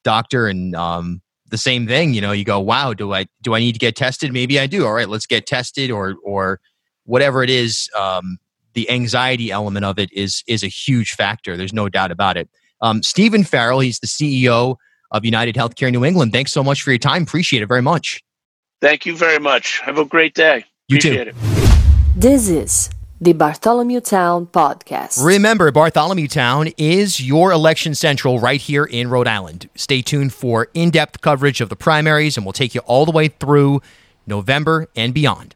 doctor 0.04 0.48
and 0.48 0.76
um, 0.76 1.22
the 1.50 1.58
same 1.58 1.88
thing 1.88 2.14
you 2.14 2.22
know 2.22 2.32
you 2.32 2.44
go 2.44 2.60
wow 2.60 2.94
do 2.94 3.14
i 3.14 3.26
do 3.42 3.56
i 3.56 3.60
need 3.60 3.74
to 3.74 3.80
get 3.80 3.96
tested 3.96 4.32
maybe 4.32 4.60
i 4.60 4.68
do 4.68 4.86
all 4.86 4.94
right 4.94 5.10
let's 5.10 5.26
get 5.26 5.48
tested 5.48 5.90
or 5.90 6.16
or 6.24 6.60
whatever 7.06 7.42
it 7.42 7.50
is 7.50 7.90
um, 7.98 8.38
the 8.74 8.90
anxiety 8.90 9.52
element 9.52 9.86
of 9.86 9.98
it 9.98 10.12
is 10.14 10.44
is 10.48 10.64
a 10.64 10.68
huge 10.68 11.14
factor 11.14 11.58
there's 11.58 11.74
no 11.74 11.90
doubt 11.90 12.12
about 12.12 12.38
it 12.38 12.48
um, 12.82 13.04
stephen 13.04 13.44
farrell 13.44 13.80
he's 13.80 14.00
the 14.00 14.08
ceo 14.08 14.76
of 15.12 15.26
united 15.26 15.56
healthcare 15.56 15.92
new 15.92 16.06
england 16.06 16.32
thanks 16.32 16.52
so 16.52 16.64
much 16.64 16.82
for 16.82 16.92
your 16.92 17.00
time 17.00 17.24
appreciate 17.24 17.62
it 17.62 17.68
very 17.68 17.82
much 17.82 18.22
Thank 18.82 19.06
you 19.06 19.16
very 19.16 19.40
much. 19.40 19.80
Have 19.82 19.98
a 19.98 20.06
great 20.06 20.34
day. 20.34 20.64
You 20.88 20.98
Appreciate 20.98 21.26
too. 21.26 21.30
It. 21.32 21.36
This 22.16 22.48
is 22.48 22.90
the 23.20 23.34
Bartholomew 23.34 24.00
Town 24.00 24.48
Podcast. 24.48 25.24
Remember, 25.24 25.70
Bartholomew 25.72 26.30
Town 26.30 26.70
is 26.78 27.20
your 27.20 27.52
election 27.52 27.94
central 27.94 28.40
right 28.40 28.62
here 28.62 28.86
in 28.86 29.10
Rhode 29.10 29.28
Island. 29.28 29.70
Stay 29.76 30.02
tuned 30.02 30.34
for 30.34 30.70
in 30.74 30.92
depth 30.92 31.20
coverage 31.20 31.60
of 31.60 31.68
the 31.68 31.76
primaries, 31.76 32.38
and 32.38 32.46
we'll 32.46 32.54
take 32.54 32.74
you 32.74 32.82
all 32.82 33.06
the 33.06 33.12
way 33.12 33.28
through 33.28 33.82
November 34.26 34.88
and 34.96 35.14
beyond. 35.14 35.56